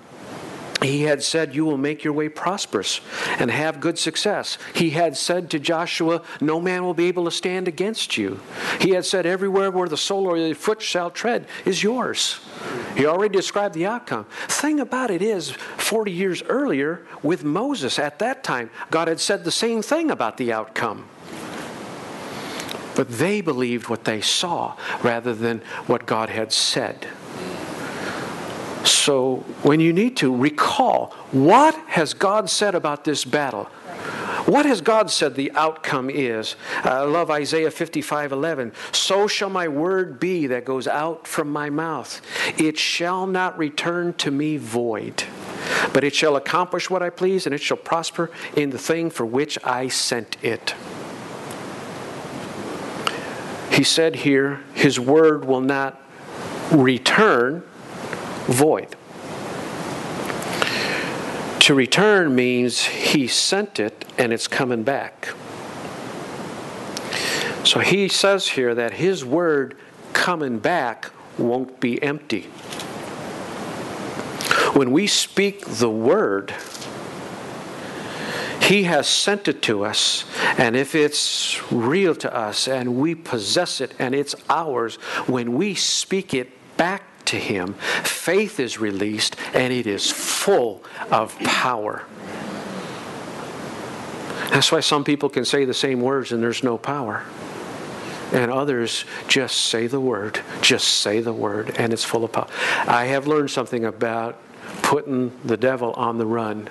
[0.83, 3.01] he had said, You will make your way prosperous
[3.39, 4.59] and have good success.
[4.75, 8.39] He had said to Joshua, No man will be able to stand against you.
[8.79, 12.41] He had said, Everywhere where the sole or the foot shall tread is yours.
[12.95, 14.27] He already described the outcome.
[14.47, 19.43] Thing about it is, 40 years earlier, with Moses at that time, God had said
[19.43, 21.05] the same thing about the outcome.
[22.99, 27.07] But they believed what they saw rather than what God had said.
[28.83, 33.69] So when you need to recall, what has God said about this battle?
[34.47, 36.57] What has God said the outcome is?
[36.83, 38.73] Uh, I love Isaiah 55 11.
[38.91, 42.21] So shall my word be that goes out from my mouth.
[42.59, 45.23] It shall not return to me void,
[45.93, 49.25] but it shall accomplish what I please, and it shall prosper in the thing for
[49.25, 50.75] which I sent it.
[53.71, 56.01] He said here, His word will not
[56.71, 57.63] return
[58.45, 58.95] void.
[61.61, 65.29] To return means He sent it and it's coming back.
[67.63, 69.77] So He says here that His word
[70.13, 72.49] coming back won't be empty.
[74.73, 76.53] When we speak the word,
[78.69, 80.25] he has sent it to us,
[80.59, 85.73] and if it's real to us and we possess it and it's ours, when we
[85.73, 92.03] speak it back to Him, faith is released and it is full of power.
[94.51, 97.23] That's why some people can say the same words and there's no power.
[98.31, 102.47] And others just say the word, just say the word, and it's full of power.
[102.85, 104.39] I have learned something about
[104.83, 106.69] putting the devil on the run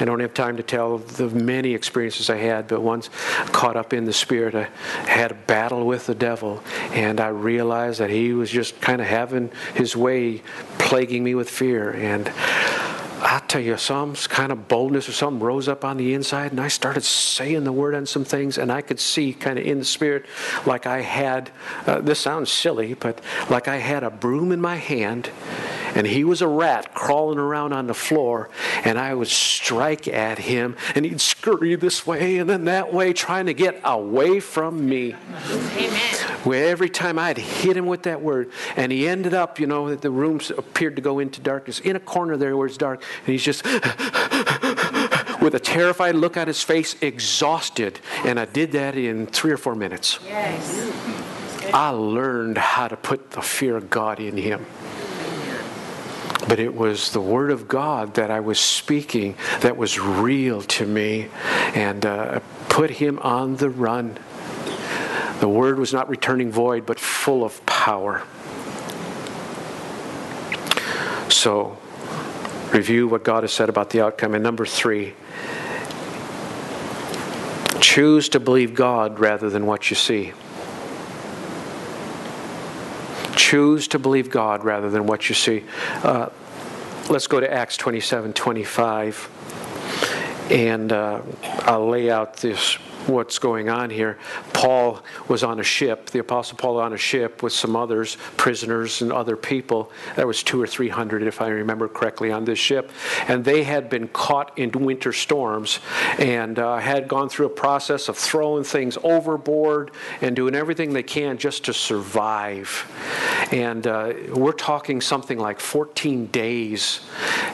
[0.00, 3.10] I don't have time to tell the many experiences I had, but once
[3.52, 4.68] caught up in the Spirit, I
[5.08, 6.62] had a battle with the devil,
[6.92, 10.42] and I realized that he was just kind of having his way,
[10.78, 11.90] plaguing me with fear.
[11.92, 12.32] And
[13.24, 16.60] I tell you, some kind of boldness or something rose up on the inside, and
[16.60, 19.78] I started saying the word on some things, and I could see kind of in
[19.78, 20.26] the spirit
[20.66, 21.50] like I had,
[21.86, 25.30] uh, this sounds silly, but like I had a broom in my hand,
[25.94, 28.50] and he was a rat crawling around on the floor,
[28.84, 33.12] and I would strike at him, and he'd scurry this way and then that way,
[33.12, 35.14] trying to get away from me.
[35.46, 36.14] Amen.
[36.44, 39.94] Where every time I'd hit him with that word, and he ended up, you know,
[39.94, 41.78] the room appeared to go into darkness.
[41.80, 43.64] In a corner there where it's dark, and he's just
[45.42, 48.00] with a terrified look on his face, exhausted.
[48.24, 50.18] And I did that in three or four minutes.
[50.24, 50.92] Yes.
[51.72, 54.66] I learned how to put the fear of God in him.
[56.48, 60.86] But it was the Word of God that I was speaking that was real to
[60.86, 61.28] me
[61.74, 64.18] and uh, put him on the run.
[65.40, 68.22] The Word was not returning void, but full of power.
[71.28, 71.78] So,
[72.72, 74.34] review what God has said about the outcome.
[74.34, 75.14] And number three,
[77.80, 80.32] choose to believe God rather than what you see.
[83.36, 85.64] Choose to believe God rather than what you see.
[86.02, 86.28] Uh,
[87.08, 90.48] let's go to Acts 27 25.
[90.50, 91.22] And uh,
[91.60, 92.76] I'll lay out this
[93.06, 94.18] what's going on here.
[94.52, 99.02] Paul was on a ship, the Apostle Paul on a ship with some others, prisoners
[99.02, 99.90] and other people.
[100.16, 102.90] There was two or three hundred, if I remember correctly, on this ship.
[103.28, 105.80] And they had been caught in winter storms
[106.18, 109.90] and uh, had gone through a process of throwing things overboard
[110.20, 112.68] and doing everything they can just to survive.
[113.52, 117.00] And uh, we're talking something like 14 days.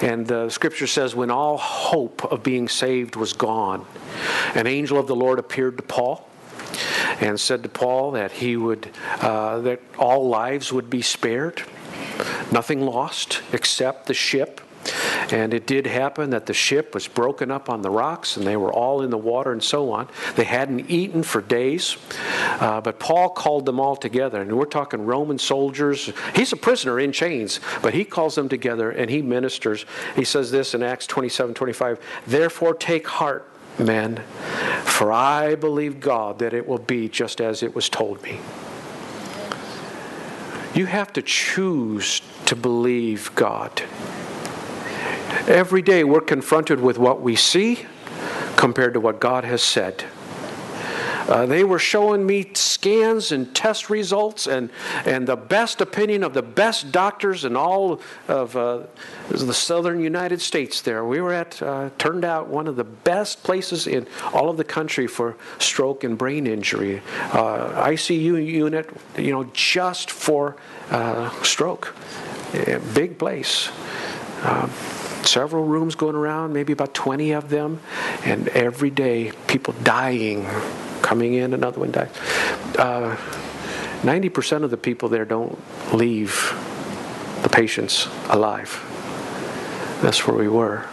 [0.00, 3.84] And the scripture says, when all hope of being saved was gone,
[4.54, 6.28] an angel of the Lord appeared to Paul
[7.20, 8.90] and said to Paul that he would
[9.20, 11.62] uh, that all lives would be spared,
[12.52, 14.60] nothing lost except the ship.
[15.32, 18.56] And it did happen that the ship was broken up on the rocks and they
[18.56, 20.08] were all in the water and so on.
[20.36, 21.96] They hadn't eaten for days.
[22.60, 24.40] Uh, but Paul called them all together.
[24.40, 26.10] And we're talking Roman soldiers.
[26.34, 29.84] He's a prisoner in chains, but he calls them together and he ministers.
[30.16, 33.48] He says this in Acts 27 25 Therefore take heart
[33.78, 34.22] men,
[34.82, 38.40] for I believe God that it will be just as it was told me.
[40.74, 43.82] You have to choose to believe God.
[45.46, 47.86] Every day we're confronted with what we see
[48.56, 50.04] compared to what God has said.
[51.28, 54.70] Uh, they were showing me scans and test results and,
[55.04, 58.80] and the best opinion of the best doctors in all of uh,
[59.28, 61.04] the southern United States there.
[61.04, 64.64] We were at, uh, turned out, one of the best places in all of the
[64.64, 67.02] country for stroke and brain injury.
[67.32, 70.56] Uh, ICU unit, you know, just for
[70.90, 71.94] uh, stroke.
[72.94, 73.68] big place.
[74.44, 74.70] Um,
[75.28, 77.80] several rooms going around, maybe about 20 of them,
[78.24, 80.46] and every day people dying
[81.02, 82.10] coming in, another one dies.
[82.76, 83.16] Uh,
[84.02, 85.58] 90% of the people there don't
[85.94, 86.54] leave
[87.42, 88.84] the patients alive.
[90.02, 90.86] That's where we were.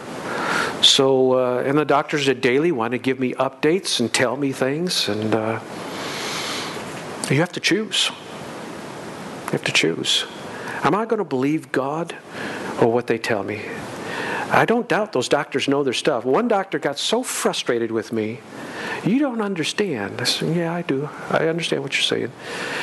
[0.82, 4.52] So, uh, and the doctors at daily want to give me updates and tell me
[4.52, 5.60] things, and uh,
[7.30, 8.10] you have to choose.
[9.46, 10.24] You have to choose.
[10.82, 12.14] Am I going to believe God
[12.80, 13.62] or what they tell me?
[14.50, 16.24] I don't doubt those doctors know their stuff.
[16.24, 18.40] One doctor got so frustrated with me
[19.04, 20.20] you don't understand.
[20.20, 21.08] I said, Yeah, I do.
[21.30, 22.32] I understand what you're saying.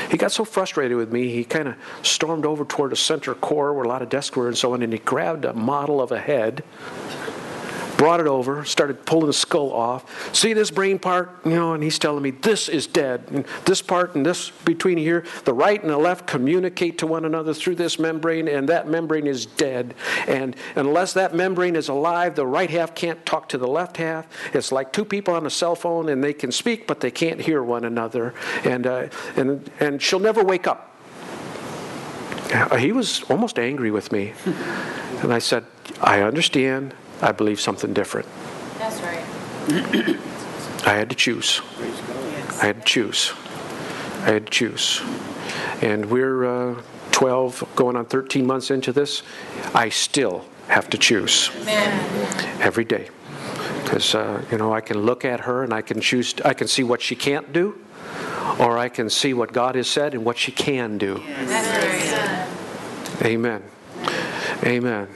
[0.09, 3.73] He got so frustrated with me, he kind of stormed over toward the center core
[3.73, 6.11] where a lot of desks were and so on, and he grabbed a model of
[6.11, 6.63] a head
[7.97, 10.35] brought it over, started pulling the skull off.
[10.35, 13.23] See this brain part, you know, and he's telling me this is dead.
[13.29, 17.25] And this part and this between here, the right and the left communicate to one
[17.25, 19.93] another through this membrane, and that membrane is dead.
[20.27, 24.27] And unless that membrane is alive, the right half can't talk to the left half.
[24.53, 27.39] It's like two people on a cell phone, and they can speak, but they can't
[27.39, 28.33] hear one another.
[28.63, 30.89] And uh, and and she'll never wake up.
[32.77, 34.33] He was almost angry with me.
[35.23, 35.65] And I said,
[36.01, 36.93] I understand.
[37.23, 38.27] I believe something different.
[38.77, 39.23] That's right.
[40.85, 41.61] I had to choose.
[42.61, 43.31] I had to choose.
[44.23, 45.01] I had to choose.
[45.81, 49.23] And we're uh, 12, going on 13 months into this.
[49.73, 52.61] I still have to choose Amen.
[52.61, 53.09] every day.
[53.83, 56.67] Because, uh, you know, I can look at her and I can choose, I can
[56.67, 57.79] see what she can't do,
[58.59, 61.15] or I can see what God has said and what she can do.
[61.15, 62.47] Right.
[63.23, 63.63] Amen.
[64.63, 65.07] Amen.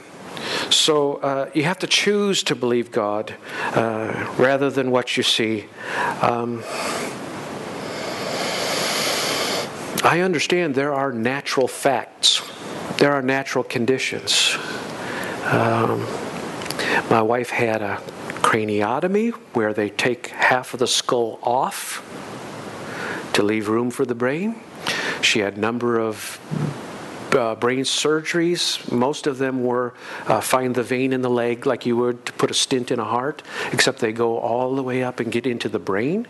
[0.70, 3.34] So uh, you have to choose to believe God
[3.72, 5.66] uh, rather than what you see.
[6.22, 6.62] Um,
[10.04, 12.42] I understand there are natural facts,
[12.98, 14.56] there are natural conditions.
[15.44, 16.06] Um,
[17.10, 17.96] my wife had a
[18.42, 22.04] craniotomy where they take half of the skull off
[23.34, 24.60] to leave room for the brain.
[25.20, 26.38] She had a number of
[27.38, 28.90] uh, brain surgeries.
[28.92, 29.94] Most of them were
[30.26, 32.98] uh, find the vein in the leg like you would to put a stent in
[32.98, 36.26] a heart, except they go all the way up and get into the brain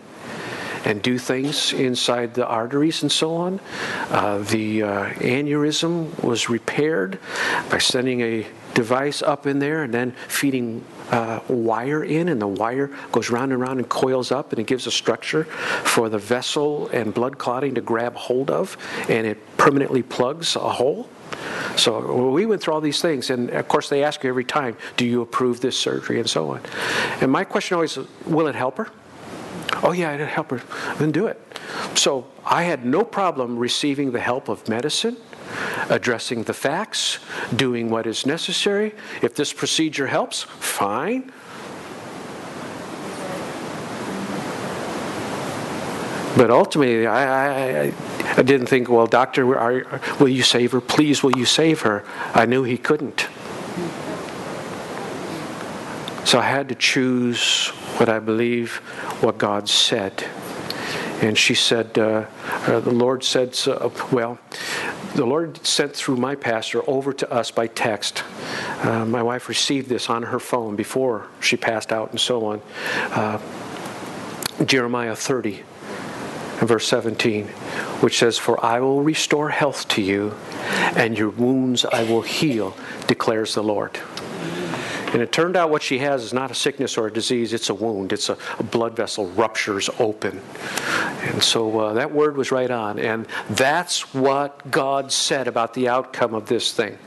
[0.85, 3.59] and do things inside the arteries and so on.
[4.09, 7.19] Uh, the uh, aneurysm was repaired
[7.69, 12.47] by sending a device up in there and then feeding uh, wire in, and the
[12.47, 16.17] wire goes round and round and coils up, and it gives a structure for the
[16.17, 18.77] vessel and blood clotting to grab hold of,
[19.09, 21.09] and it permanently plugs a hole.
[21.75, 24.77] So we went through all these things, and of course they ask you every time,
[24.97, 26.61] "Do you approve this surgery?" and so on.
[27.21, 28.89] And my question always, "Will it help her?"
[29.83, 30.61] Oh yeah, it'll help her.
[30.97, 31.39] Then do it.
[31.95, 35.17] So I had no problem receiving the help of medicine
[35.89, 37.19] addressing the facts,
[37.55, 38.93] doing what is necessary.
[39.21, 41.31] If this procedure helps, fine.
[46.37, 47.93] But ultimately, I, I,
[48.37, 50.79] I didn't think, well, doctor, are, will you save her?
[50.79, 52.05] Please, will you save her?
[52.33, 53.27] I knew he couldn't.
[56.23, 58.75] So I had to choose what I believe
[59.21, 60.23] what God said.
[61.21, 62.25] And she said, uh,
[62.67, 64.39] uh, The Lord said, so, well,
[65.19, 68.23] the Lord sent through my pastor over to us by text.
[68.79, 72.61] Uh, my wife received this on her phone before she passed out and so on.
[73.11, 73.41] Uh,
[74.63, 75.63] Jeremiah 30
[76.61, 77.47] verse 17,
[77.99, 80.35] which says, For I will restore health to you,
[80.95, 82.75] and your wounds I will heal,
[83.07, 83.99] declares the Lord.
[85.13, 87.69] And it turned out what she has is not a sickness or a disease, it's
[87.69, 88.13] a wound.
[88.13, 90.41] It's a, a blood vessel ruptures open.
[91.21, 92.99] And so uh, that word was right on.
[92.99, 96.97] And that's what God said about the outcome of this thing.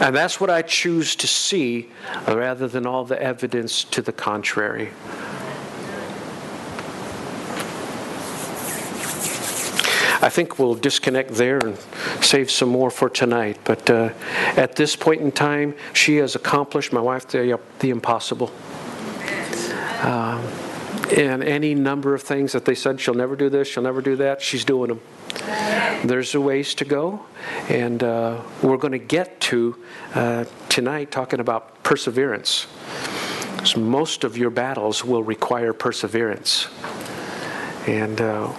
[0.00, 1.88] And that's what I choose to see
[2.26, 4.90] rather than all the evidence to the contrary.
[10.22, 11.76] I think we'll disconnect there and
[12.22, 13.58] save some more for tonight.
[13.64, 14.10] But uh,
[14.56, 18.52] at this point in time, she has accomplished, my wife, the, the impossible.
[20.02, 20.46] Um,
[21.16, 24.16] and any number of things that they said she'll never do this, she'll never do
[24.16, 25.00] that, she's doing them.
[26.04, 27.24] There's a ways to go,
[27.68, 29.76] and uh, we're going to get to
[30.14, 32.66] uh, tonight talking about perseverance.
[33.64, 36.68] So most of your battles will require perseverance.
[37.86, 38.52] And uh,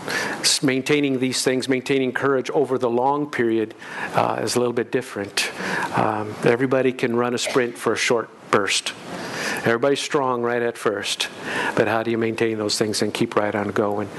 [0.61, 3.73] maintaining these things, maintaining courage over the long period
[4.13, 5.51] uh, is a little bit different.
[5.97, 8.93] Um, everybody can run a sprint for a short burst.
[9.65, 11.29] Everybody's strong right at first,
[11.75, 14.09] but how do you maintain those things and keep right on going?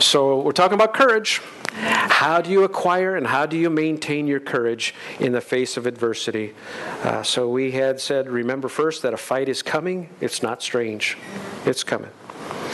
[0.00, 1.40] So, we're talking about courage.
[1.74, 5.86] How do you acquire and how do you maintain your courage in the face of
[5.86, 6.54] adversity?
[7.02, 10.08] Uh, so, we had said, remember first that a fight is coming.
[10.20, 11.16] It's not strange,
[11.64, 12.10] it's coming.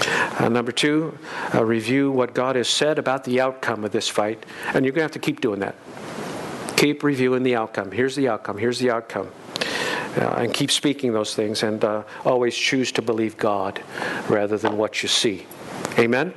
[0.07, 1.19] Uh, number two,
[1.55, 4.45] uh, review what God has said about the outcome of this fight.
[4.75, 5.75] And you're going to have to keep doing that.
[6.77, 7.91] Keep reviewing the outcome.
[7.91, 8.59] Here's the outcome.
[8.59, 9.31] Here's the outcome.
[10.17, 13.83] Uh, and keep speaking those things and uh, always choose to believe God
[14.29, 15.47] rather than what you see.
[15.99, 16.33] Amen?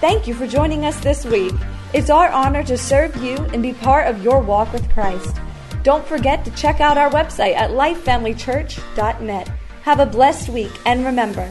[0.00, 1.54] Thank you for joining us this week.
[1.94, 5.36] It's our honor to serve you and be part of your walk with Christ.
[5.82, 9.48] Don't forget to check out our website at lifefamilychurch.net.
[9.82, 11.50] Have a blessed week and remember,